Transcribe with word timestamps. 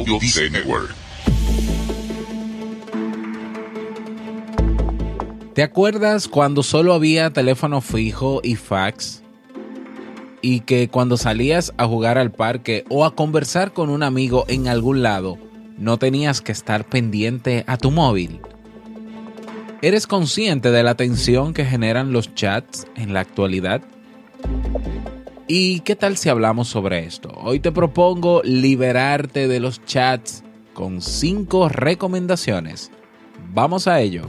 Audio 0.00 0.18
Dice 0.18 0.48
Network. 0.48 0.94
¿Te 5.52 5.62
acuerdas 5.62 6.26
cuando 6.26 6.62
solo 6.62 6.94
había 6.94 7.28
teléfono 7.28 7.82
fijo 7.82 8.40
y 8.42 8.56
fax? 8.56 9.22
Y 10.40 10.60
que 10.60 10.88
cuando 10.88 11.18
salías 11.18 11.74
a 11.76 11.86
jugar 11.86 12.16
al 12.16 12.32
parque 12.32 12.86
o 12.88 13.04
a 13.04 13.14
conversar 13.14 13.74
con 13.74 13.90
un 13.90 14.02
amigo 14.02 14.46
en 14.48 14.68
algún 14.68 15.02
lado, 15.02 15.36
no 15.76 15.98
tenías 15.98 16.40
que 16.40 16.52
estar 16.52 16.88
pendiente 16.88 17.64
a 17.66 17.76
tu 17.76 17.90
móvil. 17.90 18.40
¿Eres 19.82 20.06
consciente 20.06 20.70
de 20.70 20.82
la 20.82 20.94
tensión 20.94 21.52
que 21.52 21.66
generan 21.66 22.10
los 22.10 22.34
chats 22.34 22.86
en 22.96 23.12
la 23.12 23.20
actualidad? 23.20 23.82
¿Y 25.52 25.80
qué 25.80 25.96
tal 25.96 26.16
si 26.16 26.28
hablamos 26.28 26.68
sobre 26.68 27.04
esto? 27.06 27.28
Hoy 27.42 27.58
te 27.58 27.72
propongo 27.72 28.40
liberarte 28.44 29.48
de 29.48 29.58
los 29.58 29.84
chats 29.84 30.44
con 30.74 31.02
5 31.02 31.68
recomendaciones. 31.68 32.92
Vamos 33.52 33.88
a 33.88 34.00
ello. 34.00 34.28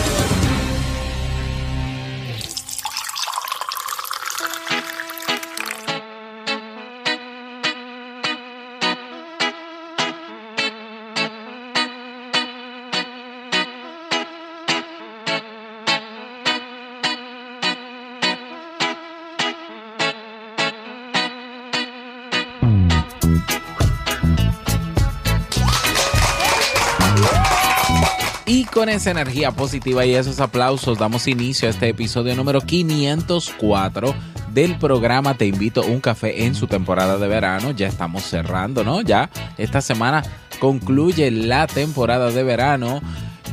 Con 28.81 28.89
esa 28.89 29.11
energía 29.11 29.51
positiva 29.51 30.07
y 30.07 30.15
esos 30.15 30.39
aplausos 30.39 30.97
damos 30.97 31.27
inicio 31.27 31.67
a 31.67 31.71
este 31.71 31.89
episodio 31.89 32.35
número 32.35 32.61
504 32.61 34.15
del 34.55 34.75
programa 34.79 35.35
Te 35.35 35.45
invito 35.45 35.83
a 35.83 35.85
un 35.85 36.01
café 36.01 36.45
en 36.45 36.55
su 36.55 36.65
temporada 36.65 37.19
de 37.19 37.27
verano. 37.27 37.69
Ya 37.69 37.87
estamos 37.87 38.23
cerrando, 38.23 38.83
¿no? 38.83 39.01
Ya 39.01 39.29
esta 39.59 39.81
semana 39.81 40.23
concluye 40.59 41.29
la 41.29 41.67
temporada 41.67 42.31
de 42.31 42.41
verano. 42.41 43.01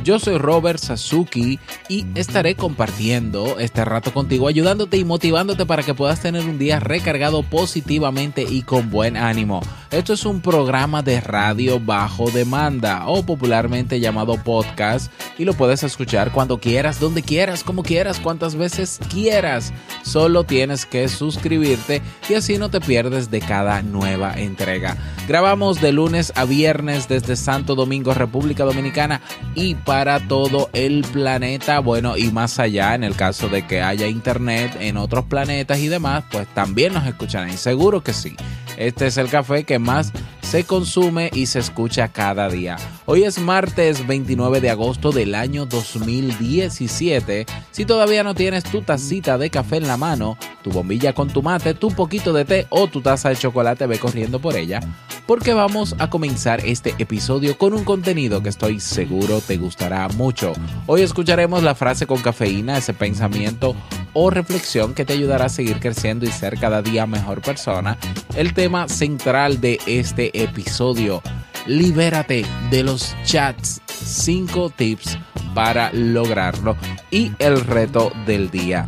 Yo 0.03 0.17
soy 0.17 0.39
Robert 0.39 0.79
Sasuki 0.79 1.59
y 1.89 2.07
estaré 2.15 2.55
compartiendo 2.55 3.59
este 3.59 3.85
rato 3.85 4.11
contigo, 4.11 4.47
ayudándote 4.47 4.97
y 4.97 5.03
motivándote 5.03 5.67
para 5.67 5.83
que 5.83 5.93
puedas 5.93 6.21
tener 6.21 6.43
un 6.43 6.57
día 6.57 6.79
recargado 6.79 7.43
positivamente 7.43 8.43
y 8.49 8.63
con 8.63 8.89
buen 8.89 9.15
ánimo. 9.15 9.61
Esto 9.91 10.13
es 10.13 10.23
un 10.23 10.39
programa 10.39 11.01
de 11.01 11.19
radio 11.19 11.79
bajo 11.79 12.29
demanda 12.29 13.07
o 13.07 13.23
popularmente 13.25 13.99
llamado 13.99 14.35
podcast 14.43 15.11
y 15.39 15.45
lo 15.45 15.55
puedes 15.55 15.81
escuchar 15.81 16.31
cuando 16.31 16.59
quieras, 16.59 16.99
donde 16.99 17.23
quieras, 17.23 17.63
como 17.63 17.81
quieras, 17.81 18.19
cuantas 18.19 18.53
veces 18.53 18.99
quieras. 19.11 19.73
Solo 20.03 20.43
tienes 20.43 20.85
que 20.85 21.07
suscribirte 21.07 22.03
y 22.29 22.35
así 22.35 22.59
no 22.59 22.69
te 22.69 22.81
pierdes 22.81 23.31
de 23.31 23.39
cada 23.39 23.81
nueva 23.81 24.33
entrega. 24.33 24.95
Grabamos 25.27 25.81
de 25.81 25.91
lunes 25.91 26.33
a 26.35 26.45
viernes 26.45 27.07
desde 27.07 27.35
Santo 27.35 27.73
Domingo, 27.73 28.13
República 28.13 28.65
Dominicana 28.65 29.21
y 29.55 29.73
para 29.73 30.27
todo 30.27 30.69
el 30.73 31.03
planeta, 31.11 31.79
bueno, 31.79 32.15
y 32.15 32.31
más 32.31 32.59
allá, 32.59 32.93
en 32.93 33.03
el 33.03 33.15
caso 33.15 33.49
de 33.49 33.65
que 33.65 33.81
haya 33.81 34.05
internet 34.05 34.77
en 34.79 34.97
otros 34.97 35.25
planetas 35.25 35.79
y 35.79 35.87
demás, 35.87 36.25
pues 36.31 36.47
también 36.53 36.93
nos 36.93 37.07
escucharán, 37.07 37.57
seguro 37.57 38.03
que 38.03 38.13
sí. 38.13 38.35
Este 38.79 39.07
es 39.07 39.17
el 39.17 39.27
café 39.27 39.65
que 39.65 39.77
más 39.77 40.13
se 40.41 40.63
consume 40.63 41.29
y 41.33 41.47
se 41.47 41.59
escucha 41.59 42.07
cada 42.07 42.47
día. 42.47 42.77
Hoy 43.05 43.23
es 43.23 43.37
martes 43.37 44.07
29 44.07 44.61
de 44.61 44.69
agosto 44.69 45.11
del 45.11 45.35
año 45.35 45.65
2017. 45.65 47.45
Si 47.71 47.85
todavía 47.85 48.23
no 48.23 48.35
tienes 48.35 48.63
tu 48.63 48.81
tacita 48.81 49.37
de 49.37 49.49
café 49.49 49.75
en 49.75 49.87
la 49.87 49.97
mano, 49.97 50.37
tu 50.63 50.71
bombilla 50.71 51.11
con 51.11 51.27
tu 51.27 51.43
mate, 51.43 51.73
tu 51.73 51.91
poquito 51.91 52.31
de 52.31 52.45
té 52.45 52.67
o 52.69 52.87
tu 52.87 53.01
taza 53.01 53.27
de 53.27 53.35
chocolate, 53.35 53.85
ve 53.85 53.99
corriendo 53.99 54.39
por 54.39 54.55
ella, 54.55 54.79
porque 55.29 55.53
vamos 55.53 55.95
a 55.99 56.09
comenzar 56.09 56.59
este 56.65 56.95
episodio 56.97 57.55
con 57.55 57.75
un 57.75 57.83
contenido 57.83 58.41
que 58.41 58.49
estoy 58.49 58.79
seguro 58.79 59.41
te 59.41 59.57
gustará 59.57 60.07
mucho. 60.07 60.53
Hoy 60.87 61.03
escucharemos 61.03 61.61
la 61.61 61.75
frase 61.75 62.07
con 62.07 62.19
cafeína, 62.19 62.79
ese 62.79 62.95
pensamiento 62.95 63.75
o 64.13 64.31
reflexión 64.31 64.95
que 64.95 65.05
te 65.05 65.13
ayudará 65.13 65.45
a 65.45 65.49
seguir 65.49 65.79
creciendo 65.79 66.25
y 66.25 66.31
ser 66.31 66.57
cada 66.59 66.81
día 66.81 67.05
mejor 67.05 67.43
persona. 67.43 67.95
El 68.35 68.55
tema 68.55 68.87
central 68.87 69.61
de 69.61 69.77
este 69.85 70.31
episodio, 70.33 71.21
libérate 71.67 72.43
de 72.71 72.81
los 72.81 73.15
chats, 73.23 73.83
5 73.85 74.71
tips 74.71 75.19
para 75.53 75.93
lograrlo 75.93 76.75
y 77.11 77.33
el 77.37 77.61
reto 77.61 78.11
del 78.25 78.49
día. 78.49 78.87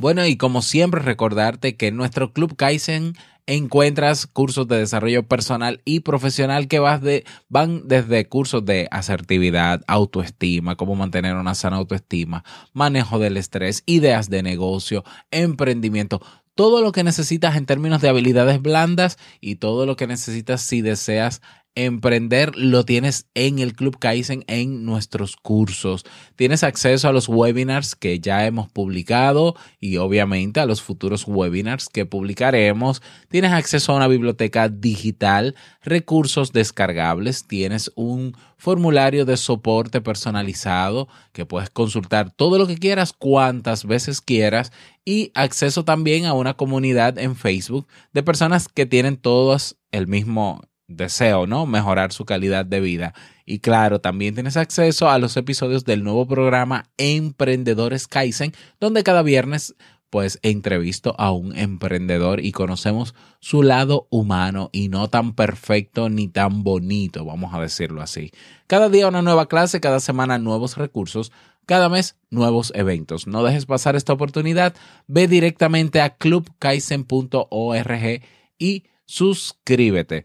Bueno, 0.00 0.26
y 0.26 0.36
como 0.36 0.60
siempre 0.60 1.02
recordarte 1.02 1.76
que 1.76 1.92
nuestro 1.92 2.32
Club 2.32 2.56
Kaizen 2.56 3.14
encuentras 3.46 4.26
cursos 4.26 4.66
de 4.68 4.78
desarrollo 4.78 5.26
personal 5.26 5.80
y 5.84 6.00
profesional 6.00 6.68
que 6.68 6.80
vas 6.80 7.00
de, 7.00 7.24
van 7.48 7.86
desde 7.86 8.28
cursos 8.28 8.64
de 8.64 8.88
asertividad, 8.90 9.82
autoestima, 9.86 10.76
cómo 10.76 10.96
mantener 10.96 11.36
una 11.36 11.54
sana 11.54 11.76
autoestima, 11.76 12.44
manejo 12.72 13.18
del 13.18 13.36
estrés, 13.36 13.82
ideas 13.86 14.28
de 14.28 14.42
negocio, 14.42 15.04
emprendimiento, 15.30 16.20
todo 16.54 16.82
lo 16.82 16.90
que 16.90 17.04
necesitas 17.04 17.54
en 17.56 17.66
términos 17.66 18.00
de 18.00 18.08
habilidades 18.08 18.60
blandas 18.60 19.18
y 19.40 19.56
todo 19.56 19.86
lo 19.86 19.94
que 19.94 20.06
necesitas 20.06 20.62
si 20.62 20.80
deseas 20.80 21.42
emprender 21.76 22.56
lo 22.56 22.84
tienes 22.84 23.26
en 23.34 23.60
el 23.60 23.74
Club 23.74 23.98
Kaizen 23.98 24.44
en 24.48 24.84
nuestros 24.84 25.36
cursos. 25.36 26.04
Tienes 26.34 26.64
acceso 26.64 27.08
a 27.08 27.12
los 27.12 27.28
webinars 27.28 27.94
que 27.94 28.18
ya 28.18 28.46
hemos 28.46 28.68
publicado 28.72 29.54
y 29.78 29.98
obviamente 29.98 30.58
a 30.58 30.66
los 30.66 30.82
futuros 30.82 31.24
webinars 31.28 31.88
que 31.88 32.06
publicaremos. 32.06 33.02
Tienes 33.28 33.52
acceso 33.52 33.92
a 33.92 33.96
una 33.96 34.08
biblioteca 34.08 34.68
digital, 34.68 35.54
recursos 35.82 36.52
descargables, 36.52 37.46
tienes 37.46 37.92
un 37.94 38.34
formulario 38.56 39.26
de 39.26 39.36
soporte 39.36 40.00
personalizado 40.00 41.08
que 41.32 41.44
puedes 41.44 41.68
consultar 41.68 42.30
todo 42.30 42.56
lo 42.58 42.66
que 42.66 42.78
quieras, 42.78 43.12
cuantas 43.12 43.84
veces 43.84 44.22
quieras 44.22 44.72
y 45.04 45.30
acceso 45.34 45.84
también 45.84 46.24
a 46.24 46.32
una 46.32 46.54
comunidad 46.54 47.18
en 47.18 47.36
Facebook 47.36 47.86
de 48.14 48.22
personas 48.22 48.68
que 48.68 48.86
tienen 48.86 49.18
todas 49.18 49.76
el 49.92 50.06
mismo 50.06 50.62
deseo, 50.88 51.46
¿no? 51.46 51.66
Mejorar 51.66 52.12
su 52.12 52.24
calidad 52.24 52.64
de 52.64 52.80
vida. 52.80 53.14
Y 53.44 53.60
claro, 53.60 54.00
también 54.00 54.34
tienes 54.34 54.56
acceso 54.56 55.08
a 55.08 55.18
los 55.18 55.36
episodios 55.36 55.84
del 55.84 56.04
nuevo 56.04 56.26
programa 56.26 56.90
Emprendedores 56.96 58.08
Kaizen, 58.08 58.52
donde 58.80 59.02
cada 59.02 59.22
viernes 59.22 59.74
pues 60.10 60.38
entrevisto 60.42 61.14
a 61.18 61.32
un 61.32 61.56
emprendedor 61.56 62.44
y 62.44 62.52
conocemos 62.52 63.14
su 63.40 63.62
lado 63.62 64.06
humano 64.10 64.70
y 64.72 64.88
no 64.88 65.08
tan 65.08 65.34
perfecto 65.34 66.08
ni 66.08 66.28
tan 66.28 66.62
bonito, 66.62 67.24
vamos 67.24 67.52
a 67.52 67.60
decirlo 67.60 68.02
así. 68.02 68.30
Cada 68.66 68.88
día 68.88 69.08
una 69.08 69.22
nueva 69.22 69.46
clase, 69.46 69.80
cada 69.80 70.00
semana 70.00 70.38
nuevos 70.38 70.76
recursos, 70.76 71.32
cada 71.66 71.88
mes 71.88 72.16
nuevos 72.30 72.72
eventos. 72.74 73.26
No 73.26 73.42
dejes 73.42 73.66
pasar 73.66 73.96
esta 73.96 74.12
oportunidad, 74.12 74.74
ve 75.08 75.26
directamente 75.26 76.00
a 76.00 76.16
clubkaizen.org 76.16 78.22
y 78.58 78.84
suscríbete. 79.04 80.24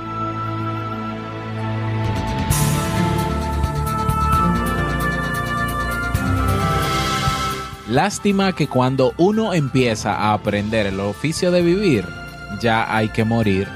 Lástima 7.91 8.55
que 8.55 8.69
cuando 8.69 9.13
uno 9.17 9.53
empieza 9.53 10.15
a 10.15 10.31
aprender 10.31 10.85
el 10.85 11.01
oficio 11.01 11.51
de 11.51 11.61
vivir, 11.61 12.05
ya 12.61 12.95
hay 12.95 13.09
que 13.09 13.25
morir. 13.25 13.67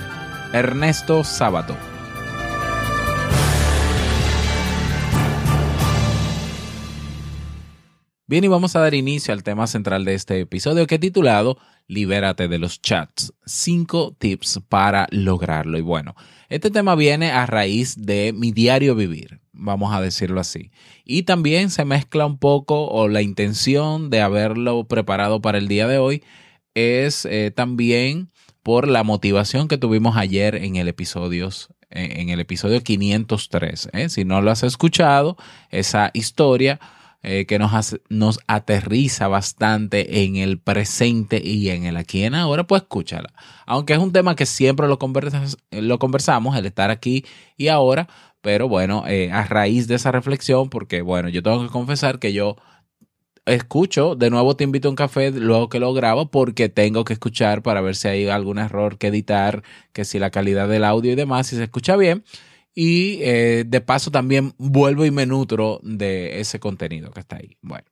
Ernesto 0.54 1.26
Sábato. 1.26 1.76
Bien, 8.26 8.46
y 8.46 8.48
vamos 8.48 8.78
a 8.78 8.80
dar 8.80 8.94
inicio 8.94 9.34
al 9.34 9.44
tema 9.44 9.68
central 9.68 10.06
de 10.06 10.14
este 10.14 10.40
episodio 10.40 10.88
que 10.88 10.96
he 10.96 11.00
titulado 11.00 11.58
Libérate 11.88 12.48
de 12.48 12.58
los 12.58 12.82
chats. 12.82 13.34
Cinco 13.46 14.16
tips 14.18 14.62
para 14.68 15.08
lograrlo. 15.12 15.78
Y 15.78 15.82
bueno, 15.82 16.16
este 16.50 16.72
tema 16.72 16.96
viene 16.96 17.32
a 17.32 17.46
raíz 17.46 17.96
de 17.98 18.34
mi 18.34 18.52
diario 18.52 18.96
vivir, 18.96 19.40
vamos 19.52 19.94
a 19.94 20.02
decirlo 20.02 20.40
así. 20.40 20.72
Y 21.04 21.24
también 21.24 21.70
se 21.70 21.86
mezcla 21.86 22.26
un 22.26 22.38
poco, 22.38 22.88
o 22.88 23.08
la 23.08 23.22
intención 23.22 24.10
de 24.10 24.22
haberlo 24.22 24.88
preparado 24.88 25.42
para 25.42 25.58
el 25.58 25.68
día 25.68 25.88
de 25.88 25.98
hoy, 25.98 26.24
es 26.74 27.26
eh, 27.26 27.52
también 27.56 28.30
por 28.64 28.88
la 28.88 29.04
motivación 29.04 29.68
que 29.68 29.78
tuvimos 29.78 30.18
ayer 30.18 30.56
en 30.56 30.76
el 30.76 30.88
episodio, 30.88 31.50
en 31.92 32.30
el 32.30 32.40
episodio 32.40 32.82
503. 32.82 33.90
¿eh? 33.94 34.10
Si 34.10 34.26
no 34.26 34.42
lo 34.42 34.50
has 34.50 34.64
escuchado, 34.64 35.38
esa 35.70 36.10
historia 36.14 36.80
eh, 37.28 37.48
que 37.48 37.58
nos, 37.58 38.00
nos 38.08 38.40
aterriza 38.46 39.28
bastante 39.28 40.24
en 40.24 40.36
el 40.36 40.60
presente 40.60 41.42
y 41.44 41.70
en 41.70 41.86
el 41.86 41.98
aquí 41.98 42.24
en 42.24 42.36
ahora, 42.36 42.68
pues 42.68 42.84
escúchala. 42.84 43.34
Aunque 43.66 43.94
es 43.94 44.00
un 44.00 44.12
tema 44.12 44.36
que 44.36 44.46
siempre 44.46 44.88
lo, 44.88 45.00
lo 45.72 46.00
conversamos, 46.00 46.56
el 46.56 46.66
estar 46.68 46.92
aquí 46.92 47.26
y 47.58 47.70
ahora, 47.70 48.08
pero 48.42 48.70
bueno, 48.70 49.06
eh, 49.08 49.32
a 49.32 49.44
raíz 49.44 49.88
de 49.88 49.96
esa 49.96 50.12
reflexión, 50.12 50.70
porque 50.70 51.02
bueno, 51.02 51.30
yo 51.30 51.42
tengo 51.42 51.64
que 51.64 51.72
confesar 51.72 52.20
que 52.20 52.32
yo 52.32 52.58
escucho, 53.48 54.16
de 54.16 54.30
nuevo 54.30 54.56
te 54.56 54.64
invito 54.64 54.88
a 54.88 54.92
un 54.92 54.96
café 54.96 55.32
luego 55.32 55.68
que 55.68 55.80
lo 55.80 55.94
grabo 55.96 56.30
porque 56.30 56.70
tengo 56.70 57.06
que 57.06 57.14
escuchar 57.14 57.64
para 57.64 57.82
ver 57.82 57.96
si 57.96 58.08
hay 58.08 58.28
algún 58.28 58.60
error 58.60 59.00
que 59.00 59.08
editar, 59.08 59.64
que 59.94 60.06
si 60.06 60.20
la 60.20 60.30
calidad 60.30 60.68
del 60.68 60.84
audio 60.84 61.12
y 61.12 61.16
demás, 61.16 61.48
si 61.48 61.56
se 61.56 61.64
escucha 61.64 61.96
bien. 61.98 62.24
Y 62.76 63.20
eh, 63.22 63.64
de 63.66 63.82
paso 63.82 64.12
también 64.12 64.54
vuelvo 64.58 65.06
y 65.06 65.12
me 65.12 65.26
nutro 65.26 65.80
de 65.82 66.42
ese 66.42 66.60
contenido 66.60 67.10
que 67.12 67.22
está 67.22 67.38
ahí. 67.38 67.58
Bueno, 67.62 67.88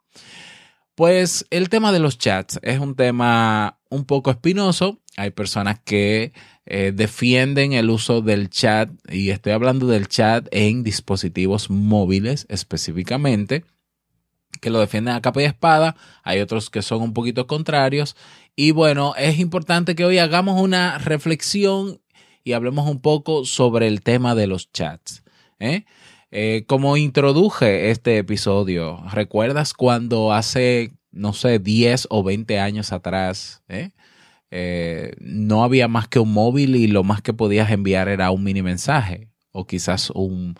pues 0.95 1.45
el 1.49 1.69
tema 1.69 1.91
de 1.91 1.99
los 1.99 2.17
chats 2.17 2.59
es 2.61 2.79
un 2.79 2.95
tema 2.95 3.79
un 3.89 4.05
poco 4.05 4.29
espinoso. 4.29 4.99
Hay 5.15 5.31
personas 5.31 5.79
que 5.79 6.33
eh, 6.65 6.91
defienden 6.93 7.73
el 7.73 7.89
uso 7.89 8.21
del 8.21 8.49
chat 8.49 8.89
y 9.09 9.29
estoy 9.29 9.53
hablando 9.53 9.87
del 9.87 10.07
chat 10.07 10.47
en 10.51 10.83
dispositivos 10.83 11.69
móviles 11.69 12.45
específicamente 12.49 13.63
que 14.63 14.69
lo 14.69 14.79
defienden 14.79 15.15
a 15.15 15.21
capa 15.21 15.41
y 15.41 15.45
espada, 15.45 15.95
hay 16.23 16.39
otros 16.39 16.69
que 16.69 16.81
son 16.81 17.01
un 17.01 17.13
poquito 17.13 17.47
contrarios. 17.47 18.15
Y 18.55 18.71
bueno, 18.71 19.13
es 19.17 19.39
importante 19.39 19.95
que 19.95 20.05
hoy 20.05 20.19
hagamos 20.19 20.61
una 20.61 20.97
reflexión 20.99 22.01
y 22.43 22.53
hablemos 22.53 22.89
un 22.89 22.99
poco 22.99 23.45
sobre 23.45 23.87
el 23.87 24.01
tema 24.01 24.35
de 24.35 24.47
los 24.47 24.71
chats. 24.71 25.23
¿eh? 25.59 25.85
Eh, 26.31 26.65
como 26.67 26.97
introduje 26.97 27.91
este 27.91 28.17
episodio, 28.17 29.03
¿recuerdas 29.11 29.73
cuando 29.73 30.33
hace, 30.33 30.93
no 31.11 31.33
sé, 31.33 31.59
10 31.59 32.07
o 32.09 32.23
20 32.23 32.59
años 32.59 32.91
atrás, 32.91 33.63
¿eh? 33.67 33.91
no 35.19 35.63
había 35.63 35.87
más 35.87 36.07
que 36.07 36.19
un 36.19 36.31
móvil 36.31 36.75
y 36.75 36.85
lo 36.85 37.03
más 37.03 37.23
que 37.23 37.33
podías 37.33 37.71
enviar 37.71 38.07
era 38.07 38.29
un 38.29 38.43
mini 38.43 38.61
mensaje? 38.61 39.29
O 39.51 39.65
quizás 39.65 40.09
un... 40.11 40.55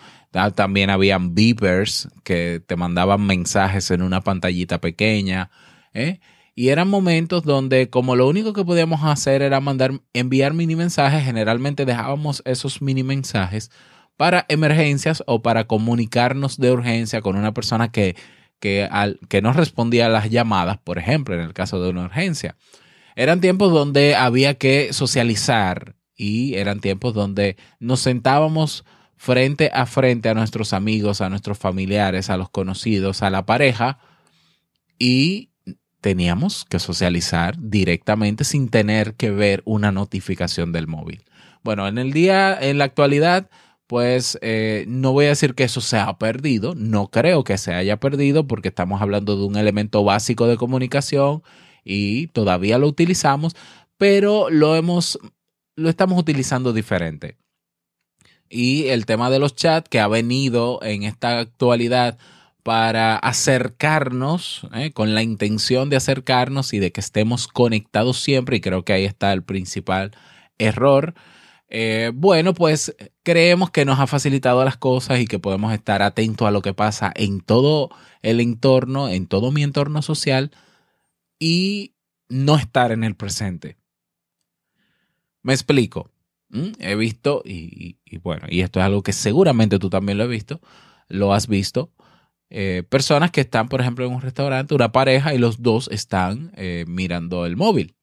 También 0.56 0.89
habían 0.89 1.36
beepers 1.36 2.09
que 2.24 2.59
te 2.65 2.75
mandaban 2.75 3.24
mensajes 3.24 3.91
en 3.91 4.01
una 4.01 4.21
pantallita 4.21 4.81
pequeña. 4.81 5.51
¿eh? 5.94 6.19
Y 6.55 6.69
eran 6.69 6.88
momentos 6.88 7.44
donde 7.44 7.89
como 7.89 8.15
lo 8.15 8.27
único 8.27 8.53
que 8.53 8.63
podíamos 8.63 9.03
hacer 9.03 9.41
era 9.41 9.59
mandar, 9.59 10.01
enviar 10.13 10.53
mini 10.53 10.75
mensajes, 10.75 11.23
generalmente 11.23 11.85
dejábamos 11.85 12.44
esos 12.45 12.81
mini 12.81 13.03
mensajes 13.03 13.71
para 14.17 14.45
emergencias 14.50 15.23
o 15.25 15.41
para 15.41 15.65
comunicarnos 15.65 16.57
de 16.57 16.71
urgencia 16.71 17.21
con 17.21 17.35
una 17.35 17.53
persona 17.53 17.91
que, 17.91 18.15
que, 18.59 18.88
al, 18.89 19.19
que 19.29 19.41
no 19.41 19.51
respondía 19.53 20.05
a 20.05 20.09
las 20.09 20.29
llamadas, 20.29 20.77
por 20.77 21.00
ejemplo, 21.00 21.33
en 21.33 21.41
el 21.41 21.53
caso 21.53 21.81
de 21.81 21.89
una 21.89 22.05
urgencia. 22.05 22.55
Eran 23.15 23.41
tiempos 23.41 23.71
donde 23.71 24.15
había 24.15 24.55
que 24.55 24.94
socializar 24.94 25.95
y 26.15 26.55
eran 26.55 26.79
tiempos 26.79 27.15
donde 27.15 27.57
nos 27.79 28.00
sentábamos 28.01 28.85
frente 29.17 29.71
a 29.73 29.85
frente 29.85 30.29
a 30.29 30.33
nuestros 30.33 30.73
amigos, 30.73 31.21
a 31.21 31.29
nuestros 31.29 31.57
familiares, 31.57 32.29
a 32.29 32.38
los 32.38 32.50
conocidos, 32.50 33.23
a 33.23 33.29
la 33.29 33.45
pareja 33.45 34.00
y 35.00 35.52
teníamos 36.03 36.65
que 36.65 36.79
socializar 36.79 37.55
directamente 37.57 38.44
sin 38.44 38.67
tener 38.67 39.13
que 39.13 39.31
ver 39.31 39.63
una 39.63 39.94
notificación 39.94 40.73
del 40.73 40.85
móvil. 40.85 41.23
Bueno, 41.63 41.88
en 41.88 41.97
el 41.97 42.11
día, 42.11 42.57
en 42.59 42.77
la 42.77 42.83
actualidad, 42.83 43.50
pues 43.88 44.38
eh, 44.41 44.83
no 44.89 45.13
voy 45.13 45.25
a 45.25 45.29
decir 45.29 45.55
que 45.55 45.63
eso 45.63 45.79
se 45.79 45.97
ha 45.97 46.17
perdido, 46.17 46.75
no 46.75 47.07
creo 47.07 47.45
que 47.45 47.57
se 47.57 47.73
haya 47.73 48.01
perdido 48.01 48.45
porque 48.47 48.67
estamos 48.67 49.01
hablando 49.01 49.38
de 49.38 49.45
un 49.45 49.55
elemento 49.55 50.03
básico 50.03 50.45
de 50.45 50.57
comunicación 50.57 51.41
y 51.85 52.27
todavía 52.27 52.77
lo 52.77 52.88
utilizamos, 52.88 53.55
pero 53.97 54.50
lo 54.50 54.75
hemos, 54.75 55.17
lo 55.77 55.88
estamos 55.88 56.19
utilizando 56.19 56.73
diferente. 56.73 57.38
Y 58.50 58.88
el 58.88 59.05
tema 59.05 59.29
de 59.29 59.39
los 59.39 59.55
chats 59.55 59.88
que 59.88 60.01
ha 60.01 60.09
venido 60.09 60.79
en 60.83 61.03
esta 61.03 61.39
actualidad 61.39 62.17
para 62.63 63.18
acercarnos, 63.18 64.68
¿eh? 64.74 64.92
con 64.94 65.13
la 65.13 65.21
intención 65.21 65.89
de 65.89 65.98
acercarnos 65.98 66.74
y 66.74 66.80
de 66.80 66.92
que 66.92 67.01
estemos 67.01 67.48
conectados 67.48 68.19
siempre, 68.19 68.57
y 68.57 68.62
creo 68.62 68.83
que 68.83 68.94
ahí 68.94 69.06
está 69.06 69.33
el 69.33 69.44
principal 69.44 70.12
error. 70.57 71.13
Eh, 71.68 72.12
bueno, 72.13 72.54
pues 72.54 72.95
creemos 73.24 73.69
que 73.71 73.83
nos 73.83 74.00
ha 74.00 74.07
facilitado 74.07 74.63
las 74.63 74.77
cosas 74.77 75.19
y 75.19 75.27
que 75.27 75.39
podemos 75.39 75.74
estar 75.74 76.01
atentos 76.01 76.48
a 76.48 76.51
lo 76.51 76.62
que 76.62 76.74
pasa 76.74 77.12
en 77.15 77.42
todo 77.42 77.89
el 78.21 78.39
entorno, 78.39 79.10
en 79.10 79.27
todo 79.27 79.51
mi 79.51 79.63
entorno 79.63 80.01
social 80.01 80.51
y 81.39 81.94
no 82.30 82.56
estar 82.57 82.92
en 82.92 83.04
el 83.04 83.15
presente. 83.15 83.77
Me 85.42 85.54
explico. 85.54 86.10
He 86.80 86.95
visto, 86.95 87.42
y, 87.44 87.98
bueno, 88.21 88.45
y 88.48 88.62
esto 88.62 88.80
es 88.80 88.86
algo 88.86 89.01
que 89.01 89.12
seguramente 89.12 89.80
tú 89.80 89.89
también 89.89 90.19
lo 90.19 90.25
has 90.25 90.30
visto, 90.30 90.62
lo 91.07 91.33
has 91.33 91.48
visto, 91.48 91.92
eh, 92.55 92.83
personas 92.88 93.31
que 93.31 93.41
están, 93.41 93.67
por 93.67 93.81
ejemplo, 93.81 94.05
en 94.05 94.13
un 94.13 94.21
restaurante, 94.21 94.75
una 94.75 94.91
pareja, 94.91 95.33
y 95.33 95.39
los 95.39 95.63
dos 95.63 95.89
están 95.91 96.51
eh, 96.55 96.85
mirando 96.88 97.47
el 97.47 97.57
móvil. 97.57 97.95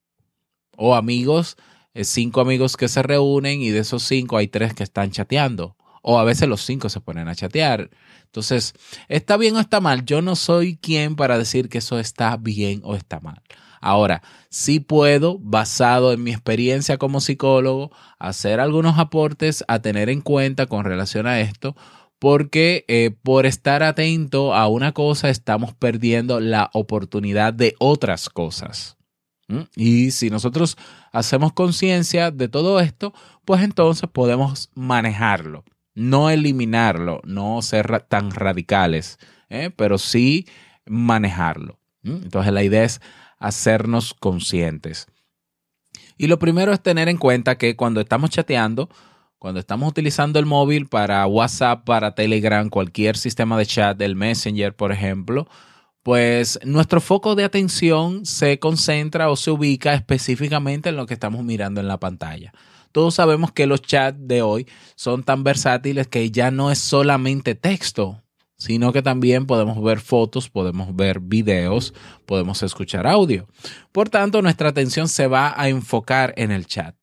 O 0.76 0.96
amigos, 0.96 1.56
eh, 1.94 2.02
cinco 2.02 2.40
amigos 2.40 2.76
que 2.76 2.88
se 2.88 3.00
reúnen 3.00 3.62
y 3.62 3.70
de 3.70 3.78
esos 3.78 4.02
cinco 4.02 4.38
hay 4.38 4.48
tres 4.48 4.74
que 4.74 4.82
están 4.82 5.12
chateando. 5.12 5.76
O 6.02 6.18
a 6.18 6.24
veces 6.24 6.48
los 6.48 6.62
cinco 6.62 6.88
se 6.88 7.00
ponen 7.00 7.28
a 7.28 7.36
chatear. 7.36 7.90
Entonces, 8.24 8.74
¿está 9.08 9.36
bien 9.36 9.54
o 9.54 9.60
está 9.60 9.80
mal? 9.80 10.04
Yo 10.04 10.20
no 10.20 10.34
soy 10.34 10.78
quien 10.78 11.14
para 11.14 11.38
decir 11.38 11.68
que 11.68 11.78
eso 11.78 12.00
está 12.00 12.36
bien 12.36 12.80
o 12.82 12.96
está 12.96 13.20
mal. 13.20 13.40
Ahora, 13.80 14.20
sí 14.50 14.80
puedo, 14.80 15.38
basado 15.38 16.12
en 16.12 16.24
mi 16.24 16.32
experiencia 16.32 16.98
como 16.98 17.20
psicólogo, 17.20 17.92
hacer 18.18 18.58
algunos 18.58 18.98
aportes 18.98 19.64
a 19.68 19.78
tener 19.78 20.10
en 20.10 20.20
cuenta 20.20 20.66
con 20.66 20.84
relación 20.84 21.26
a 21.28 21.40
esto, 21.40 21.76
porque 22.20 22.84
eh, 22.86 23.10
por 23.22 23.46
estar 23.46 23.82
atento 23.82 24.54
a 24.54 24.68
una 24.68 24.92
cosa 24.92 25.30
estamos 25.30 25.74
perdiendo 25.74 26.38
la 26.38 26.70
oportunidad 26.74 27.52
de 27.52 27.74
otras 27.80 28.28
cosas. 28.28 28.96
Y 29.74 30.12
si 30.12 30.30
nosotros 30.30 30.76
hacemos 31.10 31.52
conciencia 31.52 32.30
de 32.30 32.46
todo 32.48 32.78
esto, 32.78 33.12
pues 33.44 33.62
entonces 33.62 34.08
podemos 34.08 34.70
manejarlo, 34.76 35.64
no 35.92 36.30
eliminarlo, 36.30 37.20
no 37.24 37.60
ser 37.60 38.02
tan 38.02 38.30
radicales, 38.30 39.18
¿eh? 39.48 39.70
pero 39.74 39.98
sí 39.98 40.46
manejarlo. 40.86 41.80
Entonces 42.04 42.52
la 42.52 42.62
idea 42.62 42.84
es 42.84 43.00
hacernos 43.40 44.14
conscientes. 44.14 45.08
Y 46.16 46.28
lo 46.28 46.38
primero 46.38 46.72
es 46.72 46.80
tener 46.80 47.08
en 47.08 47.16
cuenta 47.16 47.58
que 47.58 47.74
cuando 47.74 48.00
estamos 48.00 48.30
chateando, 48.30 48.88
cuando 49.40 49.58
estamos 49.58 49.88
utilizando 49.88 50.38
el 50.38 50.44
móvil 50.44 50.86
para 50.86 51.26
WhatsApp, 51.26 51.86
para 51.86 52.14
Telegram, 52.14 52.68
cualquier 52.68 53.16
sistema 53.16 53.56
de 53.56 53.64
chat, 53.64 53.98
el 54.02 54.14
Messenger, 54.14 54.76
por 54.76 54.92
ejemplo, 54.92 55.48
pues 56.02 56.60
nuestro 56.62 57.00
foco 57.00 57.34
de 57.34 57.44
atención 57.44 58.26
se 58.26 58.58
concentra 58.58 59.30
o 59.30 59.36
se 59.36 59.50
ubica 59.50 59.94
específicamente 59.94 60.90
en 60.90 60.96
lo 60.96 61.06
que 61.06 61.14
estamos 61.14 61.42
mirando 61.42 61.80
en 61.80 61.88
la 61.88 61.98
pantalla. 61.98 62.52
Todos 62.92 63.14
sabemos 63.14 63.50
que 63.50 63.66
los 63.66 63.80
chats 63.80 64.18
de 64.20 64.42
hoy 64.42 64.66
son 64.94 65.22
tan 65.22 65.42
versátiles 65.42 66.06
que 66.06 66.30
ya 66.30 66.50
no 66.50 66.70
es 66.70 66.78
solamente 66.78 67.54
texto, 67.54 68.22
sino 68.58 68.92
que 68.92 69.00
también 69.00 69.46
podemos 69.46 69.82
ver 69.82 70.00
fotos, 70.00 70.50
podemos 70.50 70.94
ver 70.94 71.18
videos, 71.18 71.94
podemos 72.26 72.62
escuchar 72.62 73.06
audio. 73.06 73.48
Por 73.90 74.10
tanto, 74.10 74.42
nuestra 74.42 74.68
atención 74.68 75.08
se 75.08 75.28
va 75.28 75.54
a 75.56 75.70
enfocar 75.70 76.34
en 76.36 76.50
el 76.50 76.66
chat. 76.66 76.99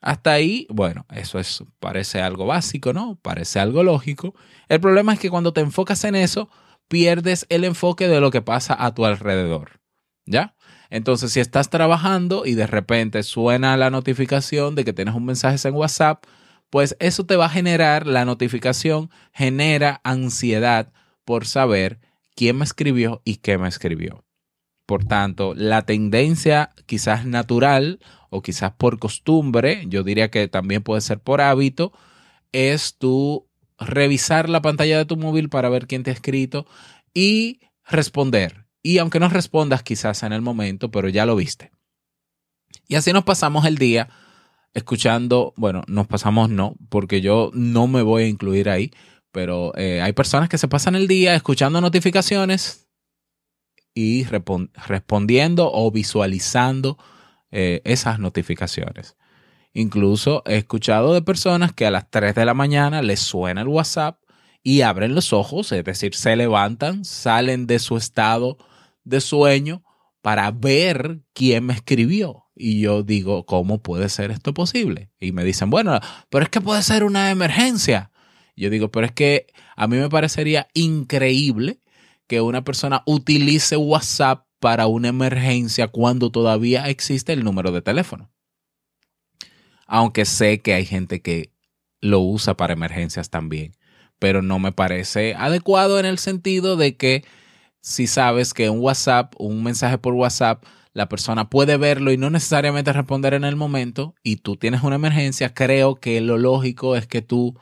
Hasta 0.00 0.32
ahí, 0.32 0.66
bueno, 0.70 1.04
eso 1.14 1.38
es, 1.38 1.62
parece 1.78 2.22
algo 2.22 2.46
básico, 2.46 2.92
¿no? 2.92 3.18
Parece 3.20 3.60
algo 3.60 3.82
lógico. 3.82 4.34
El 4.68 4.80
problema 4.80 5.12
es 5.12 5.18
que 5.18 5.30
cuando 5.30 5.52
te 5.52 5.60
enfocas 5.60 6.04
en 6.04 6.14
eso, 6.14 6.48
pierdes 6.88 7.46
el 7.50 7.64
enfoque 7.64 8.08
de 8.08 8.20
lo 8.20 8.30
que 8.30 8.42
pasa 8.42 8.76
a 8.78 8.94
tu 8.94 9.04
alrededor. 9.04 9.80
¿Ya? 10.26 10.54
Entonces, 10.90 11.32
si 11.32 11.40
estás 11.40 11.70
trabajando 11.70 12.46
y 12.46 12.54
de 12.54 12.66
repente 12.66 13.22
suena 13.22 13.76
la 13.76 13.90
notificación 13.90 14.74
de 14.74 14.84
que 14.84 14.92
tienes 14.92 15.14
un 15.14 15.24
mensaje 15.24 15.68
en 15.68 15.74
WhatsApp, 15.74 16.24
pues 16.70 16.96
eso 17.00 17.26
te 17.26 17.36
va 17.36 17.46
a 17.46 17.50
generar, 17.50 18.06
la 18.06 18.24
notificación 18.24 19.10
genera 19.32 20.00
ansiedad 20.04 20.92
por 21.24 21.46
saber 21.46 22.00
quién 22.34 22.58
me 22.58 22.64
escribió 22.64 23.22
y 23.24 23.36
qué 23.36 23.58
me 23.58 23.68
escribió. 23.68 24.24
Por 24.90 25.04
tanto, 25.04 25.54
la 25.54 25.82
tendencia 25.82 26.70
quizás 26.86 27.24
natural 27.24 28.00
o 28.28 28.42
quizás 28.42 28.72
por 28.72 28.98
costumbre, 28.98 29.84
yo 29.86 30.02
diría 30.02 30.32
que 30.32 30.48
también 30.48 30.82
puede 30.82 31.00
ser 31.00 31.20
por 31.20 31.40
hábito, 31.40 31.92
es 32.50 32.96
tú 32.98 33.46
revisar 33.78 34.48
la 34.48 34.62
pantalla 34.62 34.98
de 34.98 35.04
tu 35.04 35.16
móvil 35.16 35.48
para 35.48 35.68
ver 35.68 35.86
quién 35.86 36.02
te 36.02 36.10
ha 36.10 36.12
escrito 36.12 36.66
y 37.14 37.60
responder. 37.88 38.66
Y 38.82 38.98
aunque 38.98 39.20
no 39.20 39.28
respondas 39.28 39.84
quizás 39.84 40.24
en 40.24 40.32
el 40.32 40.42
momento, 40.42 40.90
pero 40.90 41.08
ya 41.08 41.24
lo 41.24 41.36
viste. 41.36 41.70
Y 42.88 42.96
así 42.96 43.12
nos 43.12 43.22
pasamos 43.22 43.66
el 43.66 43.78
día 43.78 44.08
escuchando, 44.74 45.54
bueno, 45.56 45.84
nos 45.86 46.08
pasamos 46.08 46.50
no, 46.50 46.74
porque 46.88 47.20
yo 47.20 47.52
no 47.54 47.86
me 47.86 48.02
voy 48.02 48.24
a 48.24 48.28
incluir 48.28 48.68
ahí, 48.68 48.90
pero 49.30 49.72
eh, 49.76 50.02
hay 50.02 50.14
personas 50.14 50.48
que 50.48 50.58
se 50.58 50.66
pasan 50.66 50.96
el 50.96 51.06
día 51.06 51.36
escuchando 51.36 51.80
notificaciones 51.80 52.89
y 53.94 54.24
respondiendo 54.24 55.70
o 55.72 55.90
visualizando 55.90 56.98
eh, 57.50 57.82
esas 57.84 58.18
notificaciones. 58.18 59.16
Incluso 59.72 60.42
he 60.46 60.56
escuchado 60.56 61.14
de 61.14 61.22
personas 61.22 61.72
que 61.72 61.86
a 61.86 61.90
las 61.90 62.10
3 62.10 62.34
de 62.34 62.44
la 62.44 62.54
mañana 62.54 63.02
les 63.02 63.20
suena 63.20 63.62
el 63.62 63.68
WhatsApp 63.68 64.20
y 64.62 64.82
abren 64.82 65.14
los 65.14 65.32
ojos, 65.32 65.72
es 65.72 65.84
decir, 65.84 66.14
se 66.14 66.36
levantan, 66.36 67.04
salen 67.04 67.66
de 67.66 67.78
su 67.78 67.96
estado 67.96 68.58
de 69.04 69.20
sueño 69.20 69.82
para 70.22 70.50
ver 70.50 71.20
quién 71.32 71.66
me 71.66 71.72
escribió. 71.72 72.44
Y 72.54 72.80
yo 72.80 73.02
digo, 73.02 73.46
¿cómo 73.46 73.82
puede 73.82 74.08
ser 74.08 74.30
esto 74.30 74.52
posible? 74.52 75.10
Y 75.18 75.32
me 75.32 75.44
dicen, 75.44 75.70
bueno, 75.70 75.98
pero 76.28 76.44
es 76.44 76.50
que 76.50 76.60
puede 76.60 76.82
ser 76.82 77.04
una 77.04 77.30
emergencia. 77.30 78.10
Yo 78.54 78.68
digo, 78.68 78.90
pero 78.90 79.06
es 79.06 79.12
que 79.12 79.46
a 79.76 79.86
mí 79.86 79.96
me 79.96 80.10
parecería 80.10 80.68
increíble 80.74 81.80
que 82.30 82.40
una 82.40 82.62
persona 82.62 83.02
utilice 83.06 83.76
WhatsApp 83.76 84.46
para 84.60 84.86
una 84.86 85.08
emergencia 85.08 85.88
cuando 85.88 86.30
todavía 86.30 86.88
existe 86.88 87.32
el 87.32 87.42
número 87.42 87.72
de 87.72 87.82
teléfono. 87.82 88.30
Aunque 89.88 90.24
sé 90.24 90.60
que 90.60 90.74
hay 90.74 90.84
gente 90.84 91.22
que 91.22 91.50
lo 92.00 92.20
usa 92.20 92.56
para 92.56 92.72
emergencias 92.72 93.30
también, 93.30 93.74
pero 94.20 94.42
no 94.42 94.60
me 94.60 94.70
parece 94.70 95.34
adecuado 95.34 95.98
en 95.98 96.06
el 96.06 96.18
sentido 96.18 96.76
de 96.76 96.96
que 96.96 97.24
si 97.80 98.06
sabes 98.06 98.54
que 98.54 98.70
un 98.70 98.78
WhatsApp, 98.78 99.34
un 99.36 99.64
mensaje 99.64 99.98
por 99.98 100.14
WhatsApp, 100.14 100.62
la 100.92 101.08
persona 101.08 101.50
puede 101.50 101.78
verlo 101.78 102.12
y 102.12 102.16
no 102.16 102.30
necesariamente 102.30 102.92
responder 102.92 103.34
en 103.34 103.42
el 103.42 103.56
momento 103.56 104.14
y 104.22 104.36
tú 104.36 104.54
tienes 104.54 104.84
una 104.84 104.94
emergencia, 104.94 105.52
creo 105.52 105.96
que 105.96 106.20
lo 106.20 106.38
lógico 106.38 106.94
es 106.94 107.08
que 107.08 107.22
tú 107.22 107.58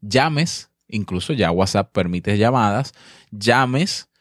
llames, 0.00 0.70
incluso 0.86 1.32
ya 1.32 1.50
WhatsApp 1.50 1.90
permite 1.90 2.38
llamadas, 2.38 2.92
llames 3.32 4.11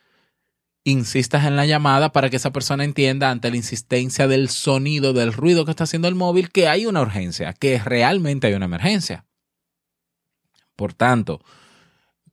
insistas 0.84 1.46
en 1.46 1.56
la 1.56 1.66
llamada 1.66 2.12
para 2.12 2.30
que 2.30 2.38
esa 2.38 2.52
persona 2.52 2.84
entienda 2.84 3.30
ante 3.30 3.52
la 3.52 3.58
insistencia 3.58 4.28
del 4.28 4.50
sonido, 4.50 5.14
del 5.14 5.34
ruido 5.34 5.66
que 5.66 5.72
está 5.72 5.84
haciendo 5.84 6.08
el 6.08 6.16
móvil, 6.16 6.52
que 6.52 6.68
hay 6.68 6.86
una 6.86 7.02
urgencia, 7.02 7.54
que 7.54 7.80
realmente 7.80 8.48
hay 8.48 8.54
una 8.54 8.66
emergencia. 8.66 9.26
Por 10.76 10.94
tanto, 10.94 11.42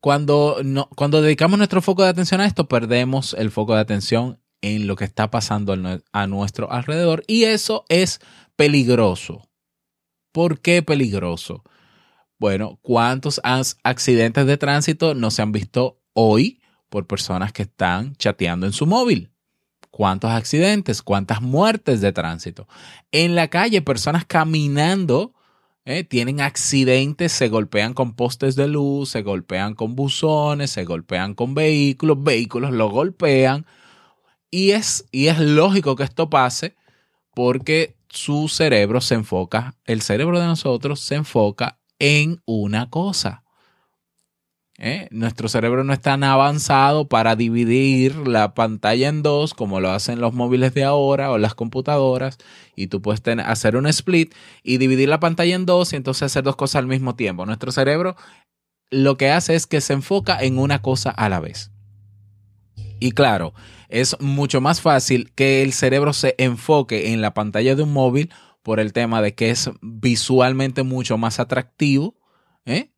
cuando, 0.01 0.61
no, 0.65 0.89
cuando 0.97 1.21
dedicamos 1.21 1.59
nuestro 1.59 1.83
foco 1.83 2.03
de 2.03 2.11
atención 2.11 2.41
a 2.41 2.47
esto, 2.47 2.69
perdemos 2.69 3.35
el 3.35 3.51
foco 3.51 3.75
de 3.75 3.81
atención 3.81 4.41
en 4.61 4.87
lo 4.87 4.97
que 4.97 5.05
está 5.05 5.31
pasando 5.31 5.77
a 6.13 6.27
nuestro 6.27 6.73
alrededor 6.73 7.25
y 7.27 7.45
eso 7.45 7.85
es 7.89 8.21
peligroso. 8.57 9.49
¿Por 10.33 10.61
qué 10.61 10.83
peligroso? 10.83 11.63
Bueno, 12.39 12.79
¿cuántos 12.83 13.41
accidentes 13.43 14.47
de 14.47 14.57
tránsito 14.57 15.15
no 15.15 15.31
se 15.31 15.43
han 15.43 15.53
visto 15.53 16.01
hoy 16.13 16.58
por 16.89 17.07
personas 17.07 17.53
que 17.53 17.63
están 17.63 18.15
chateando 18.17 18.67
en 18.67 18.73
su 18.73 18.87
móvil. 18.87 19.31
¿Cuántos 19.91 20.31
accidentes? 20.31 21.03
¿Cuántas 21.03 21.43
muertes 21.43 22.01
de 22.01 22.13
tránsito? 22.13 22.69
En 23.11 23.35
la 23.35 23.49
calle, 23.49 23.83
personas 23.83 24.25
caminando 24.25 25.35
eh, 25.85 26.05
tienen 26.05 26.43
accidentes, 26.43 27.33
se 27.33 27.49
golpean 27.49 27.95
con 27.95 28.15
postes 28.15 28.57
de 28.57 28.69
luz, 28.69 29.09
se 29.09 29.23
golpean 29.23 29.75
con 29.75 29.97
buzones, 29.97 30.71
se 30.71 30.85
golpean 30.85 31.35
con 31.35 31.55
vehículos, 31.55 32.23
vehículos 32.23 32.73
lo 32.73 32.91
golpean. 32.91 33.65
Y 34.51 34.73
es, 34.73 35.07
y 35.11 35.29
es 35.29 35.41
lógico 35.41 35.97
que 35.97 36.05
esto 36.05 36.29
pase 36.29 36.77
porque 37.35 37.97
su 38.09 38.49
cerebro 38.49 39.01
se 39.01 39.15
enfoca, 39.15 39.77
el 39.85 40.03
cerebro 40.03 40.39
de 40.41 40.47
nosotros 40.47 41.01
se 41.01 41.15
enfoca 41.15 41.79
en 41.99 42.43
una 42.45 42.91
cosa. 42.91 43.45
¿Eh? 44.79 45.09
Nuestro 45.11 45.49
cerebro 45.49 45.85
no 45.85 45.93
es 45.93 46.01
tan 46.01 46.25
avanzado 46.25 47.09
para 47.09 47.37
dividir 47.37 48.17
la 48.27 48.55
pantalla 48.55 49.09
en 49.09 49.23
dos 49.23 49.53
como 49.53 49.81
lo 49.81 49.91
hacen 49.91 50.21
los 50.21 50.33
móviles 50.33 50.73
de 50.75 50.85
ahora 50.85 51.31
o 51.31 51.39
las 51.39 51.55
computadoras. 51.55 52.39
Y 52.75 52.87
tú 52.87 53.03
puedes 53.03 53.23
hacer 53.45 53.77
un 53.77 53.87
split 53.87 54.35
y 54.63 54.79
dividir 54.79 55.09
la 55.09 55.21
pantalla 55.21 55.55
en 55.55 55.67
dos 55.67 55.93
y 55.93 55.97
entonces 55.97 56.23
hacer 56.23 56.45
dos 56.45 56.57
cosas 56.57 56.77
al 56.77 56.87
mismo 56.87 57.17
tiempo. 57.17 57.45
Nuestro 57.45 57.73
cerebro 57.73 58.17
lo 58.91 59.17
que 59.19 59.31
hace 59.31 59.55
es 59.55 59.67
que 59.67 59.81
se 59.81 59.93
enfoca 59.93 60.39
en 60.41 60.59
una 60.59 60.81
cosa 60.81 61.11
a 61.11 61.29
la 61.29 61.41
vez. 61.41 61.71
Y 63.01 63.13
claro, 63.13 63.53
es 63.89 64.17
mucho 64.21 64.61
más 64.61 64.81
fácil 64.81 65.33
que 65.35 65.63
el 65.63 65.73
cerebro 65.73 66.13
se 66.13 66.35
enfoque 66.39 67.13
en 67.13 67.21
la 67.21 67.35
pantalla 67.35 67.75
de 67.75 67.83
un 67.83 67.93
móvil 67.93 68.31
por 68.63 68.81
el 68.81 68.93
tema 68.93 69.23
de 69.23 69.35
que 69.35 69.51
es 69.51 69.71
visualmente 69.81 70.83
mucho 70.83 71.17
más 71.17 71.39
atractivo. 71.39 72.17
¿eh? 72.65 72.91